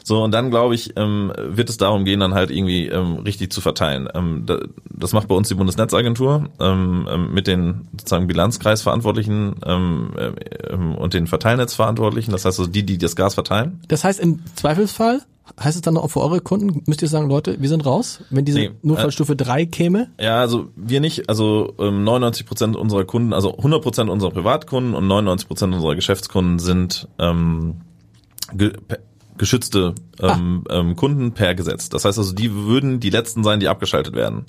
[0.07, 3.51] So, und dann glaube ich, ähm, wird es darum gehen, dann halt irgendwie ähm, richtig
[3.51, 4.09] zu verteilen.
[4.15, 10.13] Ähm, da, das macht bei uns die Bundesnetzagentur ähm, ähm, mit den sozusagen Bilanzkreisverantwortlichen ähm,
[10.17, 13.81] äh, und den Verteilnetzverantwortlichen, das heißt also die, die das Gas verteilen.
[13.89, 15.23] Das heißt im Zweifelsfall
[15.61, 18.45] Heißt es dann auch für eure Kunden, müsst ihr sagen, Leute, wir sind raus, wenn
[18.45, 20.09] diese nee, Notfallstufe äh, 3 käme?
[20.21, 24.95] Ja, also wir nicht, also ähm, 99 Prozent unserer Kunden, also 100 Prozent unserer Privatkunden
[24.95, 27.77] und 99 Prozent unserer Geschäftskunden sind ähm,
[29.39, 30.75] geschützte ähm, ah.
[30.79, 31.89] ähm, Kunden per Gesetz.
[31.89, 34.47] Das heißt also, die würden die letzten sein, die abgeschaltet werden.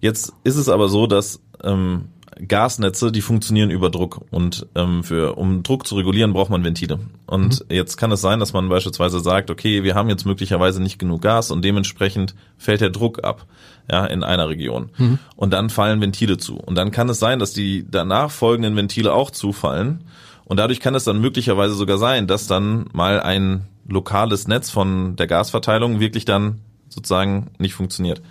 [0.00, 2.06] Jetzt ist es aber so, dass ähm,
[2.48, 6.98] Gasnetze, die funktionieren über Druck und ähm, für um Druck zu regulieren braucht man Ventile.
[7.26, 7.74] Und mhm.
[7.74, 11.22] jetzt kann es sein, dass man beispielsweise sagt, okay, wir haben jetzt möglicherweise nicht genug
[11.22, 13.46] Gas und dementsprechend fällt der Druck ab,
[13.90, 14.90] ja, in einer Region.
[14.96, 15.18] Mhm.
[15.36, 16.56] Und dann fallen Ventile zu.
[16.56, 20.04] Und dann kann es sein, dass die danach folgenden Ventile auch zufallen.
[20.44, 25.16] Und dadurch kann es dann möglicherweise sogar sein, dass dann mal ein lokales Netz von
[25.16, 28.22] der Gasverteilung wirklich dann sozusagen nicht funktioniert.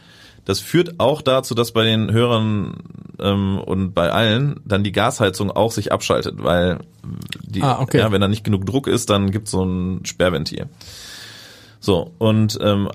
[0.45, 2.77] Das führt auch dazu, dass bei den Hörern
[3.19, 6.79] ähm, und bei allen dann die Gasheizung auch sich abschaltet, weil
[7.43, 7.99] die, ah, okay.
[7.99, 10.67] ja, wenn da nicht genug Druck ist, dann gibt es so ein Sperrventil.
[11.79, 12.89] So, und ähm,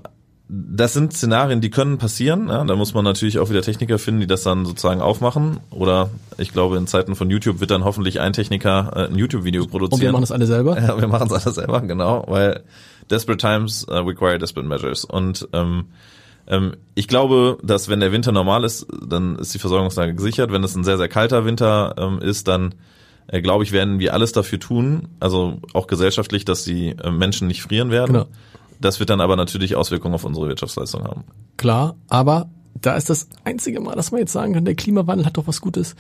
[0.48, 2.48] das sind Szenarien, die können passieren.
[2.48, 5.58] Ja, da muss man natürlich auch wieder Techniker finden, die das dann sozusagen aufmachen.
[5.70, 9.66] Oder ich glaube, in Zeiten von YouTube wird dann hoffentlich ein Techniker äh, ein YouTube-Video
[9.66, 10.00] produzieren.
[10.00, 10.80] Und wir machen es alle selber?
[10.86, 12.62] Ja, wir machen es alle selber, genau, weil
[13.10, 15.04] desperate times uh, require desperate measures.
[15.04, 15.86] Und ähm,
[16.46, 20.52] ähm, ich glaube, dass wenn der Winter normal ist, dann ist die Versorgungslage gesichert.
[20.52, 22.74] Wenn es ein sehr, sehr kalter Winter ähm, ist, dann
[23.26, 27.48] äh, glaube ich, werden wir alles dafür tun, also auch gesellschaftlich, dass die äh, Menschen
[27.48, 28.12] nicht frieren werden.
[28.12, 28.26] Genau.
[28.80, 31.24] Das wird dann aber natürlich Auswirkungen auf unsere Wirtschaftsleistung haben.
[31.56, 32.48] Klar, aber
[32.80, 35.60] da ist das einzige Mal, dass man jetzt sagen kann, der Klimawandel hat doch was
[35.60, 35.94] Gutes.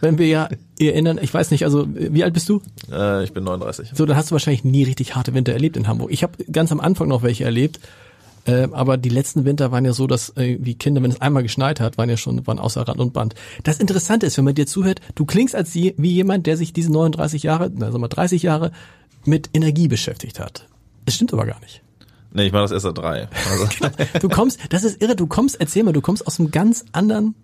[0.00, 2.62] Wenn wir ja erinnern, ich weiß nicht, also wie alt bist du?
[2.90, 3.92] Äh, ich bin 39.
[3.94, 6.10] So, dann hast du wahrscheinlich nie richtig harte Winter erlebt in Hamburg.
[6.12, 7.80] Ich habe ganz am Anfang noch welche erlebt,
[8.46, 11.42] äh, aber die letzten Winter waren ja so, dass äh, wie Kinder, wenn es einmal
[11.42, 13.34] geschneit hat, waren ja schon waren außer Rand und Band.
[13.64, 16.72] Das Interessante ist, wenn man dir zuhört, du klingst als je, wie jemand, der sich
[16.72, 18.72] diese 39 Jahre, also mal 30 Jahre
[19.24, 20.66] mit Energie beschäftigt hat.
[21.06, 21.82] Es stimmt aber gar nicht.
[22.32, 23.28] Nee, ich mache das erst seit drei.
[23.50, 23.68] Also.
[24.20, 27.34] du kommst, das ist irre, du kommst, erzähl mal, du kommst aus einem ganz anderen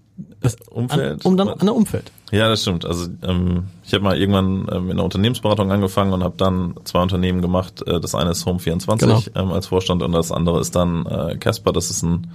[0.40, 1.24] das Umfeld.
[1.24, 2.10] An, um dann, an der Umfeld.
[2.32, 2.84] Ja, das stimmt.
[2.84, 7.02] Also ähm, ich habe mal irgendwann ähm, in einer Unternehmensberatung angefangen und habe dann zwei
[7.02, 7.86] Unternehmen gemacht.
[7.86, 9.22] Äh, das eine ist Home24 genau.
[9.34, 11.72] ähm, als Vorstand und das andere ist dann äh, Casper.
[11.72, 12.28] Das ist ein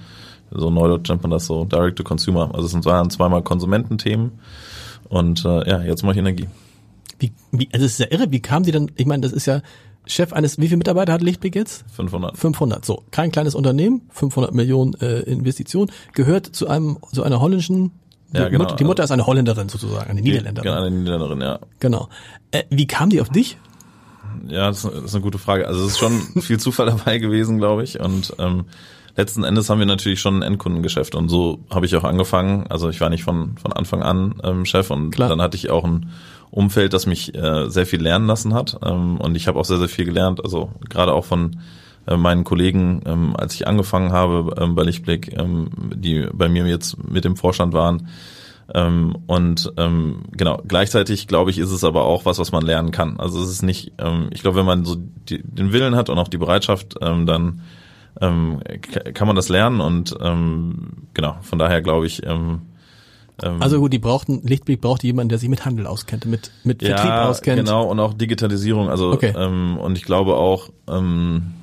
[0.54, 2.50] so neudeutsch nennt man das so Direct to Consumer.
[2.54, 4.32] Also es sind zweimal Konsumententhemen
[5.08, 6.48] und äh, ja, jetzt mache ich Energie.
[7.18, 8.30] Wie, wie, also es ist ja irre.
[8.30, 8.90] Wie kam die dann?
[8.96, 9.62] Ich meine, das ist ja
[10.06, 11.84] Chef eines, wie viele Mitarbeiter hat Lichtblick jetzt?
[11.94, 12.36] 500.
[12.36, 13.04] 500, so.
[13.10, 17.92] Kein kleines Unternehmen, 500 Millionen äh, Investition, gehört zu einem, zu einer holländischen,
[18.32, 18.64] ja, genau.
[18.64, 20.68] Mutter, die Mutter ist eine Holländerin sozusagen, eine Niederländerin.
[20.68, 21.58] Genau, eine Niederländerin, ja.
[21.80, 22.08] Genau.
[22.50, 23.58] Äh, wie kam die auf dich?
[24.48, 25.68] Ja, das ist eine gute Frage.
[25.68, 28.00] Also es ist schon viel Zufall dabei gewesen, glaube ich.
[28.00, 28.64] Und ähm,
[29.16, 32.66] letzten Endes haben wir natürlich schon ein Endkundengeschäft und so habe ich auch angefangen.
[32.68, 35.28] Also ich war nicht von von Anfang an ähm, Chef und Klar.
[35.28, 36.10] dann hatte ich auch ein
[36.52, 38.78] Umfeld, das mich äh, sehr viel lernen lassen hat.
[38.84, 40.44] Ähm, und ich habe auch sehr, sehr viel gelernt.
[40.44, 41.56] Also gerade auch von
[42.06, 46.66] äh, meinen Kollegen, ähm, als ich angefangen habe ähm, bei Lichtblick, ähm, die bei mir
[46.66, 48.08] jetzt mit dem Vorstand waren.
[48.74, 52.90] Ähm, und ähm, genau, gleichzeitig glaube ich, ist es aber auch was, was man lernen
[52.90, 53.18] kann.
[53.18, 56.18] Also es ist nicht, ähm, ich glaube, wenn man so die, den Willen hat und
[56.18, 57.62] auch die Bereitschaft, ähm, dann
[58.20, 58.60] ähm,
[59.14, 62.60] kann man das lernen und ähm, genau, von daher glaube ich, ähm,
[63.42, 67.08] also gut, die brauchten, Lichtblick braucht jemanden, der sich mit Handel auskennt, mit, mit Vertrieb
[67.08, 67.58] ja, auskennt.
[67.58, 68.88] genau, und auch Digitalisierung.
[68.88, 69.32] Also okay.
[69.36, 71.54] ähm, und ich glaube auch ähm,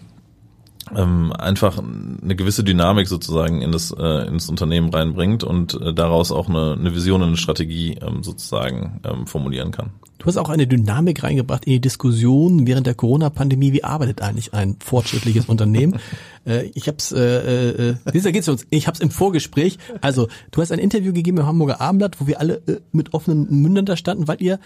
[0.96, 6.32] ähm, einfach eine gewisse Dynamik sozusagen in das, äh, ins Unternehmen reinbringt und äh, daraus
[6.32, 9.92] auch eine, eine Vision und eine Strategie ähm, sozusagen ähm, formulieren kann.
[10.20, 13.72] Du hast auch eine Dynamik reingebracht in die Diskussion während der Corona-Pandemie.
[13.72, 16.00] Wie arbeitet eigentlich ein fortschrittliches Unternehmen?
[16.46, 18.66] Äh, ich habe es, äh, äh, dieser geht's uns.
[18.70, 19.78] Ich habe es im Vorgespräch.
[20.00, 23.62] Also du hast ein Interview gegeben im Hamburger Abendblatt, wo wir alle äh, mit offenen
[23.62, 24.58] Mündern da standen, weil ihr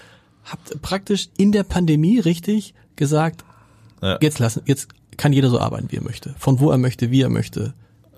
[0.43, 3.43] habt praktisch in der Pandemie richtig gesagt,
[4.03, 4.19] ja.
[4.21, 7.21] jetzt lassen, jetzt kann jeder so arbeiten, wie er möchte, von wo er möchte, wie
[7.21, 7.73] er möchte,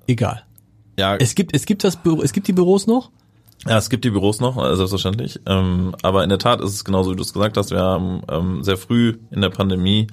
[0.08, 0.44] egal.
[0.98, 1.16] Ja.
[1.16, 3.12] Es gibt, es gibt das Büro, es gibt die Büros noch.
[3.68, 5.40] Ja, es gibt die Büros noch, äh, selbstverständlich.
[5.46, 7.72] Ähm, aber in der Tat ist es genauso, wie du es gesagt hast.
[7.72, 10.08] Wir haben ähm, sehr früh in der Pandemie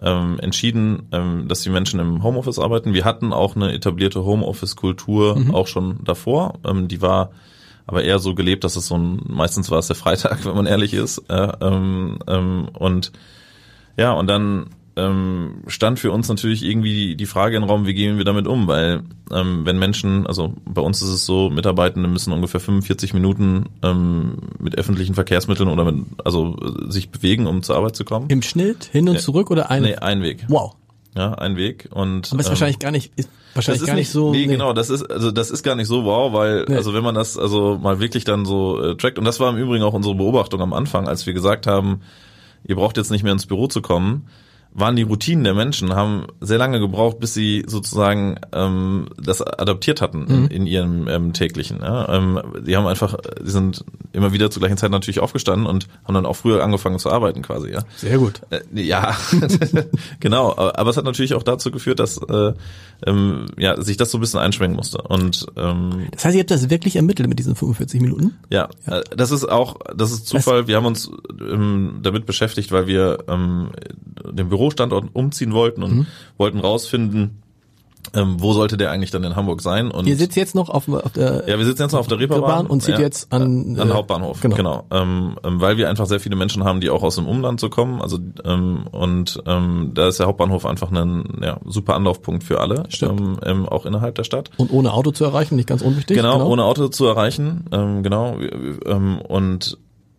[0.00, 2.94] ähm, entschieden, ähm, dass die Menschen im Homeoffice arbeiten.
[2.94, 5.54] Wir hatten auch eine etablierte Homeoffice-Kultur mhm.
[5.54, 6.58] auch schon davor.
[6.64, 7.30] Ähm, die war
[7.86, 10.66] aber eher so gelebt, dass es so ein, meistens war es der Freitag, wenn man
[10.66, 11.18] ehrlich ist.
[11.28, 13.12] Äh, ähm, ähm, und
[13.96, 18.18] ja, und dann ähm, stand für uns natürlich irgendwie die Frage im Raum, wie gehen
[18.18, 18.66] wir damit um?
[18.66, 23.66] Weil ähm, wenn Menschen, also bei uns ist es so, Mitarbeitende müssen ungefähr 45 Minuten
[23.82, 26.56] ähm, mit öffentlichen Verkehrsmitteln oder mit, also
[26.88, 28.28] sich bewegen, um zur Arbeit zu kommen.
[28.28, 29.82] Im Schnitt hin und zurück oder ein?
[29.82, 30.44] Nee, ein Weg.
[30.48, 30.74] Wow.
[31.16, 34.10] Ja, ein Weg und aber ist ähm, wahrscheinlich gar nicht ist wahrscheinlich gar nicht, nicht
[34.10, 36.76] so nee, nee, genau das ist also das ist gar nicht so wow weil nee.
[36.76, 39.56] also wenn man das also mal wirklich dann so äh, trackt und das war im
[39.56, 42.02] Übrigen auch unsere Beobachtung am Anfang als wir gesagt haben
[42.64, 44.28] ihr braucht jetzt nicht mehr ins Büro zu kommen
[44.78, 50.00] waren die Routinen der Menschen, haben sehr lange gebraucht, bis sie sozusagen ähm, das adaptiert
[50.00, 50.48] hatten in, mhm.
[50.48, 51.80] in ihrem ähm, täglichen.
[51.80, 52.08] Ja?
[52.14, 56.14] Ähm, die haben einfach, die sind immer wieder zur gleichen Zeit natürlich aufgestanden und haben
[56.14, 57.70] dann auch früher angefangen zu arbeiten quasi.
[57.70, 58.40] Ja, sehr gut.
[58.50, 59.16] Äh, ja,
[60.20, 60.56] genau.
[60.56, 62.52] Aber es hat natürlich auch dazu geführt, dass äh,
[63.06, 65.02] ähm, ja sich das so ein bisschen einschwenken musste.
[65.02, 68.36] Und ähm, das heißt, ihr habt das wirklich ermittelt mit diesen 45 Minuten?
[68.50, 68.98] Ja, ja.
[68.98, 70.62] Äh, das ist auch, das ist Zufall.
[70.62, 70.68] Was?
[70.68, 71.10] Wir haben uns
[71.40, 73.70] ähm, damit beschäftigt, weil wir ähm,
[74.30, 76.06] den Büro Bürostandort umziehen wollten und mhm.
[76.36, 77.42] wollten rausfinden,
[78.14, 79.90] ähm, wo sollte der eigentlich dann in Hamburg sein?
[79.90, 82.18] Und Ihr sitzt jetzt noch auf, auf der Ja, wir sitzen jetzt noch auf der
[82.18, 84.40] Reeperbahn und zieht ja, jetzt an an äh, Hauptbahnhof.
[84.40, 87.26] Genau, genau ähm, ähm, weil wir einfach sehr viele Menschen haben, die auch aus dem
[87.26, 88.00] Umland so kommen.
[88.00, 92.84] Also ähm, und ähm, da ist der Hauptbahnhof einfach ein ja, super Anlaufpunkt für alle,
[93.02, 94.50] ähm, ähm, auch innerhalb der Stadt.
[94.56, 96.16] Und ohne Auto zu erreichen, nicht ganz unwichtig.
[96.16, 96.48] Genau, genau.
[96.48, 98.38] ohne Auto zu erreichen, ähm, genau.
[98.86, 99.76] Ähm, und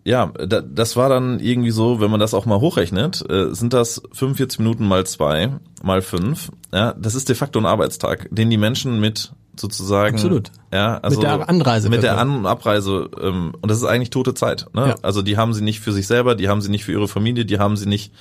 [0.10, 3.74] ja, da, das war dann irgendwie so, wenn man das auch mal hochrechnet, äh, sind
[3.74, 5.52] das 45 Minuten mal zwei,
[5.84, 6.50] mal fünf.
[6.74, 10.16] Ja, das ist de facto ein Arbeitstag, den die Menschen mit sozusagen.
[10.16, 10.50] Absolut.
[10.74, 11.90] Ja, also mit der Anreise.
[11.90, 13.08] Mit der An- und Abreise.
[13.22, 14.66] Ähm, und das ist eigentlich tote Zeit.
[14.74, 14.88] Ne?
[14.88, 14.96] Ja.
[15.04, 17.46] Also die haben sie nicht für sich selber, die haben sie nicht für ihre Familie,
[17.46, 18.12] die haben sie nicht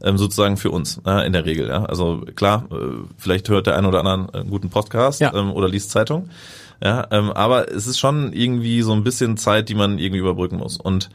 [0.00, 1.66] ähm, sozusagen für uns äh, in der Regel.
[1.66, 1.86] Ja?
[1.86, 2.76] Also klar, äh,
[3.18, 5.34] vielleicht hört der ein oder andere einen guten Podcast ja.
[5.34, 6.28] ähm, oder liest Zeitung.
[6.80, 10.56] Ja, ähm, aber es ist schon irgendwie so ein bisschen Zeit, die man irgendwie überbrücken
[10.56, 10.76] muss.
[10.76, 11.10] Und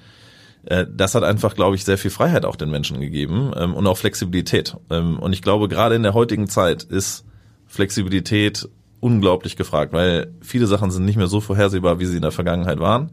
[0.90, 3.98] das hat einfach, glaube ich, sehr viel Freiheit auch den Menschen gegeben ähm, und auch
[3.98, 4.76] Flexibilität.
[4.90, 7.26] Ähm, und ich glaube, gerade in der heutigen Zeit ist
[7.68, 8.68] Flexibilität
[9.00, 12.80] unglaublich gefragt, weil viele Sachen sind nicht mehr so vorhersehbar, wie sie in der Vergangenheit
[12.80, 13.12] waren.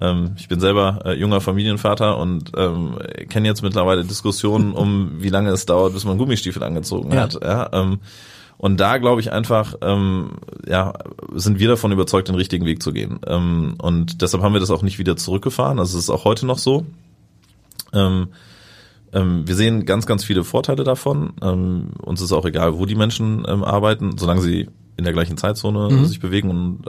[0.00, 5.28] Ähm, ich bin selber äh, junger Familienvater und ähm, kenne jetzt mittlerweile Diskussionen um, wie
[5.28, 7.20] lange es dauert, bis man Gummistiefel angezogen ja.
[7.22, 7.38] hat.
[7.42, 8.00] Ja, ähm,
[8.62, 10.34] und da glaube ich einfach, ähm,
[10.64, 10.92] ja,
[11.34, 13.18] sind wir davon überzeugt, den richtigen Weg zu gehen.
[13.26, 15.80] Ähm, und deshalb haben wir das auch nicht wieder zurückgefahren.
[15.80, 16.86] Also es ist auch heute noch so.
[17.92, 18.28] Ähm,
[19.12, 21.32] ähm, wir sehen ganz, ganz viele Vorteile davon.
[21.42, 25.36] Ähm, uns ist auch egal, wo die Menschen ähm, arbeiten, solange sie in der gleichen
[25.36, 26.04] Zeitzone mhm.
[26.04, 26.84] sich bewegen und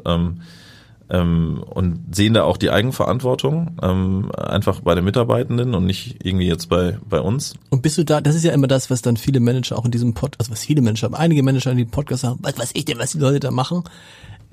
[1.10, 6.48] ähm, und sehen da auch die Eigenverantwortung ähm, einfach bei den Mitarbeitenden und nicht irgendwie
[6.48, 7.56] jetzt bei bei uns.
[7.70, 8.22] Und bist du da?
[8.22, 10.66] Das ist ja immer das, was dann viele Manager auch in diesem Podcast, also was
[10.66, 13.20] viele Manager haben, einige Manager in diesem Podcast sagen, was weiß ich denn, was die
[13.20, 13.84] Leute da machen?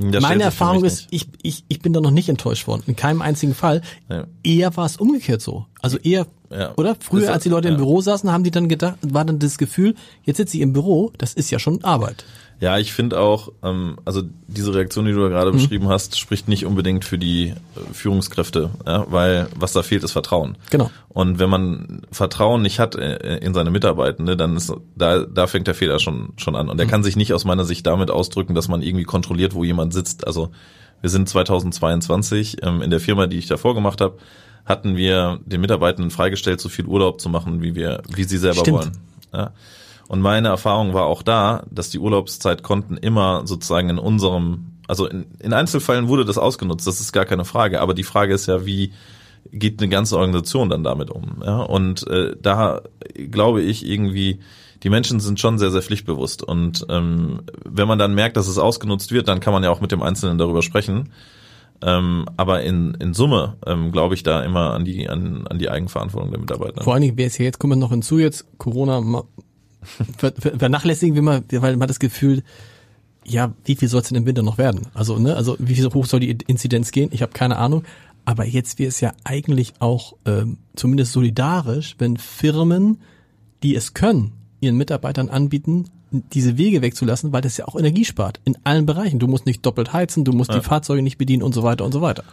[0.01, 2.83] Das Meine Erfahrung ist, ich, ich, ich bin da noch nicht enttäuscht worden.
[2.87, 3.83] In keinem einzigen Fall.
[4.09, 4.25] Ja.
[4.43, 5.67] Eher war es umgekehrt so.
[5.83, 6.73] Also eher, ja.
[6.77, 6.97] oder?
[6.99, 7.75] Früher, das, als die Leute ja.
[7.75, 9.95] im Büro saßen, haben die dann gedacht, war dann das Gefühl,
[10.25, 12.25] jetzt sitze ich im Büro, das ist ja schon Arbeit.
[12.61, 15.57] Ja, ich finde auch, ähm, also diese Reaktion, die du da gerade mhm.
[15.57, 17.55] beschrieben hast, spricht nicht unbedingt für die äh,
[17.95, 20.59] Führungskräfte, ja, weil was da fehlt, ist Vertrauen.
[20.69, 20.91] Genau.
[21.09, 25.69] Und wenn man Vertrauen nicht hat äh, in seine Mitarbeitende, dann ist da da fängt
[25.69, 26.69] der Fehler schon schon an.
[26.69, 26.91] Und der mhm.
[26.91, 30.27] kann sich nicht aus meiner Sicht damit ausdrücken, dass man irgendwie kontrolliert, wo jemand sitzt.
[30.27, 30.51] Also
[31.01, 34.19] wir sind 2022 ähm, in der Firma, die ich davor gemacht habe,
[34.67, 38.61] hatten wir den Mitarbeitenden freigestellt, so viel Urlaub zu machen, wie wir, wie sie selber
[38.61, 38.77] Stimmt.
[38.77, 38.93] wollen.
[39.33, 39.53] Ja.
[40.11, 45.27] Und meine Erfahrung war auch da, dass die Urlaubszeitkonten immer sozusagen in unserem, also in,
[45.39, 47.81] in Einzelfällen wurde das ausgenutzt, das ist gar keine Frage.
[47.81, 48.93] Aber die Frage ist ja, wie
[49.53, 51.41] geht eine ganze Organisation dann damit um?
[51.47, 51.61] Ja?
[51.61, 52.81] Und äh, da
[53.31, 54.41] glaube ich irgendwie,
[54.83, 56.43] die Menschen sind schon sehr, sehr pflichtbewusst.
[56.43, 59.81] Und ähm, wenn man dann merkt, dass es ausgenutzt wird, dann kann man ja auch
[59.81, 61.11] mit dem Einzelnen darüber sprechen.
[61.83, 65.71] Ähm, aber in, in Summe ähm, glaube ich da immer an die, an, an die
[65.71, 66.83] Eigenverantwortung der Mitarbeiter.
[66.83, 69.01] Vor allen Dingen, wer ist hier jetzt, wir noch hinzu, jetzt Corona
[70.59, 72.43] vernachlässigen wir mal, weil man hat das Gefühl,
[73.25, 74.89] ja, wie viel soll es denn im Winter noch werden?
[74.95, 77.11] Also, ne, also wie viel hoch soll die Inzidenz gehen?
[77.13, 77.85] Ich habe keine Ahnung.
[78.25, 82.99] Aber jetzt wäre es ja eigentlich auch ähm, zumindest solidarisch, wenn Firmen,
[83.63, 88.41] die es können, ihren Mitarbeitern anbieten, diese Wege wegzulassen, weil das ja auch Energie spart
[88.45, 89.19] in allen Bereichen.
[89.19, 90.59] Du musst nicht doppelt heizen, du musst ja.
[90.59, 92.25] die Fahrzeuge nicht bedienen und so weiter und so weiter.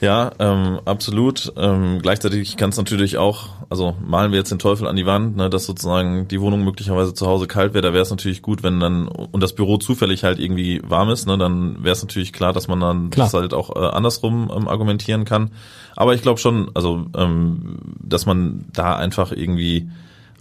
[0.00, 1.52] Ja, ähm, absolut.
[1.56, 5.36] Ähm, gleichzeitig kann es natürlich auch, also malen wir jetzt den Teufel an die Wand,
[5.36, 8.62] ne, dass sozusagen die Wohnung möglicherweise zu Hause kalt wäre, da wäre es natürlich gut,
[8.62, 12.34] wenn dann und das Büro zufällig halt irgendwie warm ist, ne, dann wäre es natürlich
[12.34, 13.26] klar, dass man dann klar.
[13.26, 15.50] das halt auch äh, andersrum ähm, argumentieren kann.
[15.96, 19.88] Aber ich glaube schon, also ähm, dass man da einfach irgendwie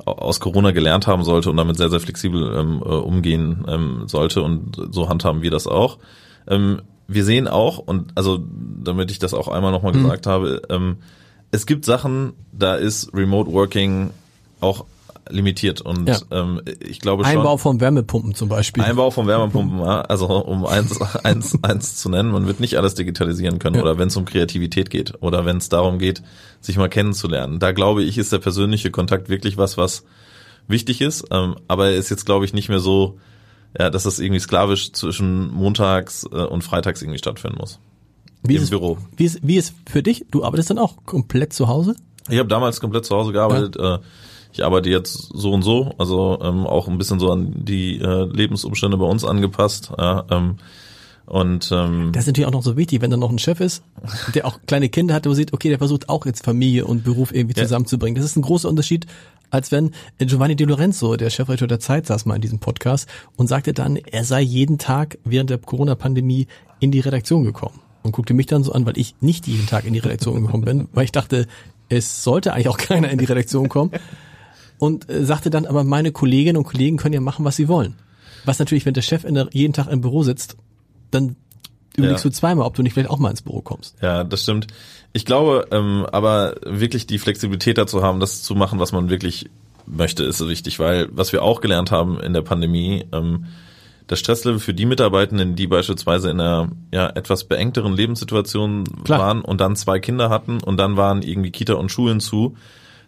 [0.03, 4.41] aus Corona gelernt haben sollte und damit sehr, sehr flexibel ähm, äh, umgehen ähm, sollte
[4.41, 5.97] und so handhaben wir das auch.
[6.47, 8.39] Ähm, wir sehen auch, und also
[8.84, 10.03] damit ich das auch einmal nochmal mhm.
[10.03, 10.97] gesagt habe, ähm,
[11.51, 14.12] es gibt Sachen, da ist Remote Working
[14.60, 14.86] auch
[15.30, 16.20] limitiert und ja.
[16.32, 17.38] ähm, ich glaube schon.
[17.38, 18.84] Einbau von Wärmepumpen zum Beispiel.
[18.84, 23.60] Einbau von Wärmepumpen, also um eins, eins, eins zu nennen, man wird nicht alles digitalisieren
[23.60, 23.82] können ja.
[23.82, 26.22] oder wenn es um Kreativität geht oder wenn es darum geht,
[26.62, 27.60] sich mal kennenzulernen.
[27.60, 30.03] Da glaube ich, ist der persönliche Kontakt wirklich was, was
[30.68, 33.18] wichtig ist, ähm, aber er ist jetzt glaube ich nicht mehr so
[33.78, 37.80] ja, dass das irgendwie sklavisch zwischen montags äh, und freitags irgendwie stattfinden muss.
[38.43, 38.97] Wie Im ist, Büro.
[39.17, 40.26] Wie ist, wie ist für dich?
[40.32, 41.95] Du arbeitest dann auch komplett zu Hause?
[42.30, 43.76] Ich habe damals komplett zu Hause gearbeitet.
[43.78, 43.95] Ja.
[43.95, 43.99] Äh,
[44.53, 48.26] ich arbeite jetzt so und so, also ähm, auch ein bisschen so an die äh,
[48.26, 49.91] Lebensumstände bei uns angepasst.
[49.97, 50.55] Ja, ähm,
[51.26, 53.84] und ähm, das ist natürlich auch noch so wichtig, wenn da noch ein Chef ist,
[54.34, 57.34] der auch kleine Kinder hat, wo sieht, okay, der versucht auch jetzt Familie und Beruf
[57.34, 57.63] irgendwie ja.
[57.63, 58.15] zusammenzubringen.
[58.15, 59.07] Das ist ein großer Unterschied,
[59.49, 63.47] als wenn Giovanni Di Lorenzo, der Chefredakteur der Zeit, saß mal in diesem Podcast und
[63.47, 66.47] sagte dann, er sei jeden Tag während der Corona-Pandemie
[66.79, 69.85] in die Redaktion gekommen und guckte mich dann so an, weil ich nicht jeden Tag
[69.85, 71.47] in die Redaktion gekommen bin, weil ich dachte,
[71.89, 73.91] es sollte eigentlich auch keiner in die Redaktion kommen
[74.77, 77.95] und äh, sagte dann, aber meine Kolleginnen und Kollegen können ja machen, was sie wollen.
[78.45, 80.57] Was natürlich, wenn der Chef der, jeden Tag im Büro sitzt,
[81.11, 81.35] dann
[81.97, 82.29] überlegst ja.
[82.29, 83.95] du zweimal, ob du nicht vielleicht auch mal ins Büro kommst.
[84.01, 84.67] Ja, das stimmt.
[85.13, 89.49] Ich glaube, ähm, aber wirklich die Flexibilität dazu haben, das zu machen, was man wirklich
[89.85, 93.45] möchte, ist so wichtig, weil was wir auch gelernt haben in der Pandemie, ähm,
[94.07, 99.19] das Stresslevel für die Mitarbeitenden, die beispielsweise in einer ja, etwas beengteren Lebenssituation Klar.
[99.19, 102.55] waren und dann zwei Kinder hatten und dann waren irgendwie Kita und Schulen zu,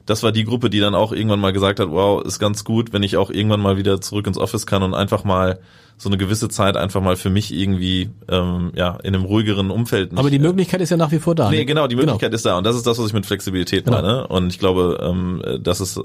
[0.08, 2.94] das war die Gruppe, die dann auch irgendwann mal gesagt hat, wow, ist ganz gut,
[2.94, 5.60] wenn ich auch irgendwann mal wieder zurück ins Office kann und einfach mal
[5.98, 10.12] so eine gewisse Zeit einfach mal für mich irgendwie ähm, ja in einem ruhigeren Umfeld.
[10.12, 11.50] Mich, Aber die Möglichkeit ist ja nach wie vor da.
[11.50, 11.66] Nee, ne?
[11.66, 12.06] genau, die genau.
[12.06, 12.36] Möglichkeit genau.
[12.36, 14.02] ist da und das ist das, was ich mit Flexibilität genau.
[14.02, 14.28] meine.
[14.28, 16.02] Und ich glaube, ähm, das ist äh,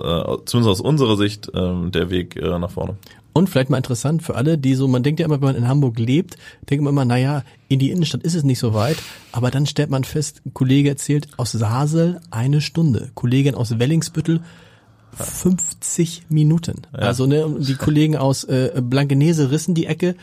[0.47, 2.97] zumindest aus unserer Sicht ähm, der Weg äh, nach vorne.
[3.33, 5.69] Und vielleicht mal interessant für alle, die so, man denkt ja immer, wenn man in
[5.69, 6.37] Hamburg lebt,
[6.69, 8.99] denkt man immer, naja, in die Innenstadt ist es nicht so weit.
[9.33, 13.11] Aber dann stellt man fest, ein Kollege erzählt, aus Sasel eine Stunde.
[13.15, 14.43] Kollegin aus Wellingsbüttel
[15.15, 16.83] 50 Minuten.
[16.93, 17.01] Ja.
[17.01, 20.15] Also ne, die Kollegen aus äh, Blankenese rissen die Ecke,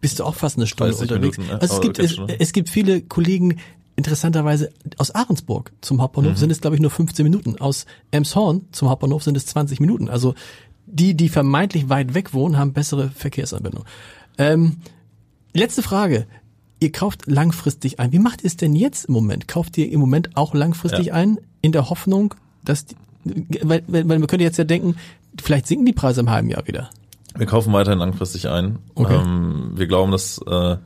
[0.00, 1.38] bist du auch fast eine Stunde unterwegs.
[1.38, 1.60] Minuten, ne?
[1.60, 3.58] Also es gibt es, es gibt viele Kollegen,
[3.96, 6.36] interessanterweise aus Ahrensburg zum Hauptbahnhof mhm.
[6.36, 7.58] sind es glaube ich nur 15 Minuten.
[7.58, 10.08] Aus Emshorn zum Hauptbahnhof sind es 20 Minuten.
[10.08, 10.34] Also
[10.90, 13.84] die, die vermeintlich weit weg wohnen, haben bessere Verkehrsanbindung.
[14.38, 14.78] Ähm,
[15.52, 16.26] letzte Frage.
[16.80, 18.12] Ihr kauft langfristig ein.
[18.12, 19.48] Wie macht ihr es denn jetzt im Moment?
[19.48, 21.14] Kauft ihr im Moment auch langfristig ja.
[21.14, 22.34] ein, in der Hoffnung,
[22.64, 22.96] dass, die,
[23.62, 24.96] weil, weil man könnte jetzt ja denken,
[25.40, 26.90] vielleicht sinken die Preise im halben Jahr wieder.
[27.36, 28.78] Wir kaufen weiterhin langfristig ein.
[28.94, 29.14] Okay.
[29.14, 30.76] Ähm, wir glauben, dass äh,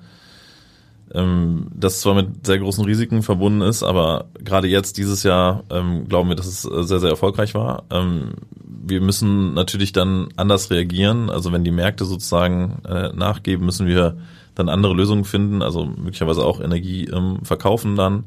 [1.14, 6.08] ähm, das zwar mit sehr großen Risiken verbunden ist, aber gerade jetzt dieses Jahr ähm,
[6.08, 7.84] glauben wir, dass es äh, sehr, sehr erfolgreich war.
[7.90, 8.32] Ähm,
[8.64, 11.30] wir müssen natürlich dann anders reagieren.
[11.30, 14.16] Also wenn die Märkte sozusagen äh, nachgeben, müssen wir
[14.54, 18.24] dann andere Lösungen finden, also möglicherweise auch Energie ähm, verkaufen dann.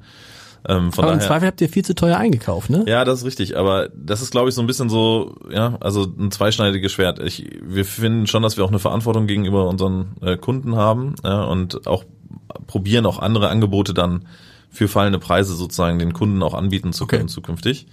[0.67, 2.83] Ähm, von aber daher, im Zweifel habt ihr viel zu teuer eingekauft, ne?
[2.88, 3.57] Ja, das ist richtig.
[3.57, 7.19] Aber das ist, glaube ich, so ein bisschen so, ja, also ein zweischneidiges Schwert.
[7.19, 11.43] Ich, wir finden schon, dass wir auch eine Verantwortung gegenüber unseren äh, Kunden haben ja,
[11.43, 12.03] und auch
[12.67, 14.25] probieren, auch andere Angebote dann
[14.69, 17.33] für fallende Preise sozusagen den Kunden auch anbieten zu können okay.
[17.33, 17.87] zukünftig.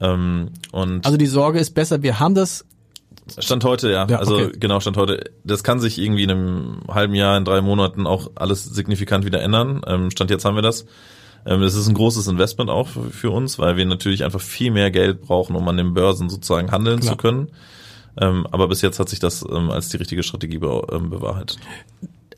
[0.00, 2.64] Ähm, und also die Sorge ist besser, wir haben das
[3.38, 4.06] Stand heute, ja.
[4.08, 4.52] ja also okay.
[4.58, 5.30] genau, Stand heute.
[5.42, 9.42] Das kann sich irgendwie in einem halben Jahr, in drei Monaten auch alles signifikant wieder
[9.42, 9.82] ändern.
[9.86, 10.86] Ähm, Stand jetzt haben wir das.
[11.44, 14.90] Ähm, das ist ein großes Investment auch für uns, weil wir natürlich einfach viel mehr
[14.90, 17.12] Geld brauchen, um an den Börsen sozusagen handeln Klar.
[17.12, 17.48] zu können.
[18.18, 21.58] Ähm, aber bis jetzt hat sich das ähm, als die richtige Strategie be ähm, bewahrheitet.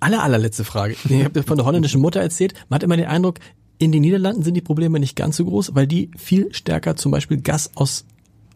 [0.00, 0.96] Aller, allerletzte Frage.
[1.08, 2.54] Ich habe von der holländischen Mutter erzählt.
[2.68, 3.38] Man hat immer den Eindruck,
[3.78, 7.12] in den Niederlanden sind die Probleme nicht ganz so groß, weil die viel stärker zum
[7.12, 8.04] Beispiel Gas aus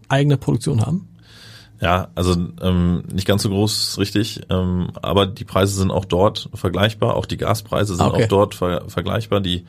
[0.09, 1.09] eigener Produktion haben.
[1.81, 4.43] Ja, also ähm, nicht ganz so groß, richtig.
[4.51, 7.17] Ähm, aber die Preise sind auch dort vergleichbar.
[7.17, 8.25] Auch die Gaspreise sind okay.
[8.25, 9.41] auch dort ver vergleichbar.
[9.41, 9.65] Die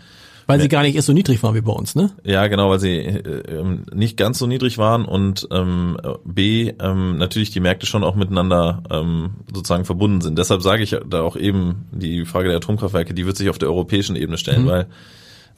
[0.47, 2.11] weil sie gar nicht erst so niedrig waren wie bei uns, ne?
[2.23, 7.17] Ja, genau, weil sie äh, ähm, nicht ganz so niedrig waren und ähm, B, ähm,
[7.17, 10.37] natürlich die Märkte schon auch miteinander ähm, sozusagen verbunden sind.
[10.37, 13.69] Deshalb sage ich da auch eben, die Frage der Atomkraftwerke, die wird sich auf der
[13.69, 14.67] europäischen Ebene stellen, mhm.
[14.67, 14.87] weil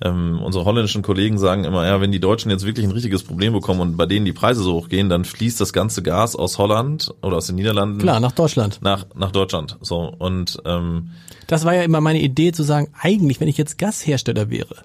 [0.01, 3.53] ähm, unsere holländischen Kollegen sagen immer, ja, wenn die Deutschen jetzt wirklich ein richtiges Problem
[3.53, 6.57] bekommen und bei denen die Preise so hoch gehen, dann fließt das ganze Gas aus
[6.57, 7.99] Holland oder aus den Niederlanden.
[7.99, 8.79] Klar, nach Deutschland.
[8.81, 9.77] Nach, nach Deutschland.
[9.81, 10.13] So.
[10.17, 11.11] Und ähm,
[11.47, 14.75] das war ja immer meine Idee zu sagen, eigentlich, wenn ich jetzt Gashersteller wäre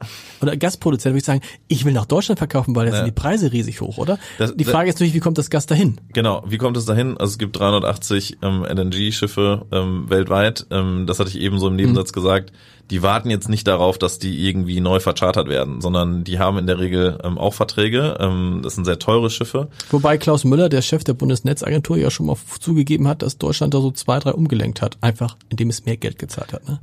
[0.40, 2.96] oder Gasproduzent, würde ich sagen, ich will nach Deutschland verkaufen, weil da ja.
[2.98, 4.18] sind die Preise riesig hoch, oder?
[4.38, 5.98] Das, die Frage ist natürlich, wie kommt das Gas dahin?
[6.12, 7.16] Genau, wie kommt es dahin?
[7.18, 10.66] Also es gibt 380 ähm, LNG-Schiffe ähm, weltweit.
[10.70, 12.14] Ähm, das hatte ich eben so im Nebensatz mhm.
[12.14, 12.52] gesagt
[12.90, 16.66] die warten jetzt nicht darauf, dass die irgendwie neu verchartert werden, sondern die haben in
[16.66, 18.16] der Regel ähm, auch Verträge.
[18.20, 19.68] Ähm, das sind sehr teure Schiffe.
[19.90, 23.80] Wobei Klaus Müller, der Chef der Bundesnetzagentur, ja schon mal zugegeben hat, dass Deutschland da
[23.80, 26.68] so zwei, drei umgelenkt hat, einfach indem es mehr Geld gezahlt hat.
[26.68, 26.80] Ne?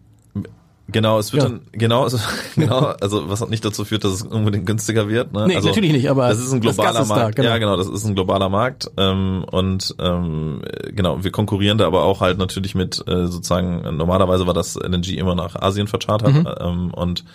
[0.89, 1.49] Genau, es wird ja.
[1.49, 2.17] dann, genau, also,
[2.55, 5.33] genau, also was nicht dazu führt, dass es unbedingt günstiger wird.
[5.33, 5.47] Ne?
[5.47, 7.37] Nee, also, natürlich nicht, aber das ist ein globaler ist Markt.
[7.37, 7.49] Da, genau.
[7.49, 10.61] Ja, genau, das ist ein globaler Markt ähm, und ähm,
[10.95, 15.17] genau, wir konkurrieren da aber auch halt natürlich mit äh, sozusagen, normalerweise war das LNG
[15.17, 16.47] immer nach Asien verchartert mhm.
[16.59, 17.25] ähm, und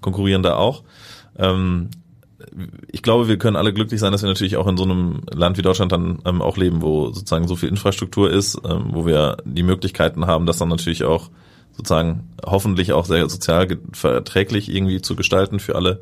[0.00, 0.82] konkurrieren da auch.
[1.36, 1.90] Ähm,
[2.90, 5.58] ich glaube, wir können alle glücklich sein, dass wir natürlich auch in so einem Land
[5.58, 9.36] wie Deutschland dann ähm, auch leben, wo sozusagen so viel Infrastruktur ist, ähm, wo wir
[9.44, 11.30] die Möglichkeiten haben, das dann natürlich auch
[11.76, 16.00] sozusagen hoffentlich auch sehr sozial verträglich irgendwie zu gestalten für alle.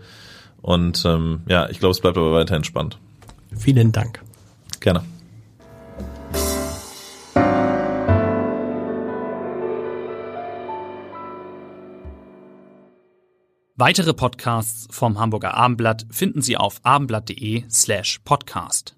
[0.61, 2.99] Und ähm, ja, ich glaube, es bleibt aber weiterhin spannend.
[3.57, 4.23] Vielen Dank.
[4.81, 5.03] Gerne.
[13.75, 18.95] Weitere Podcasts vom Hamburger Abendblatt finden Sie auf abendblatt.de slash podcast.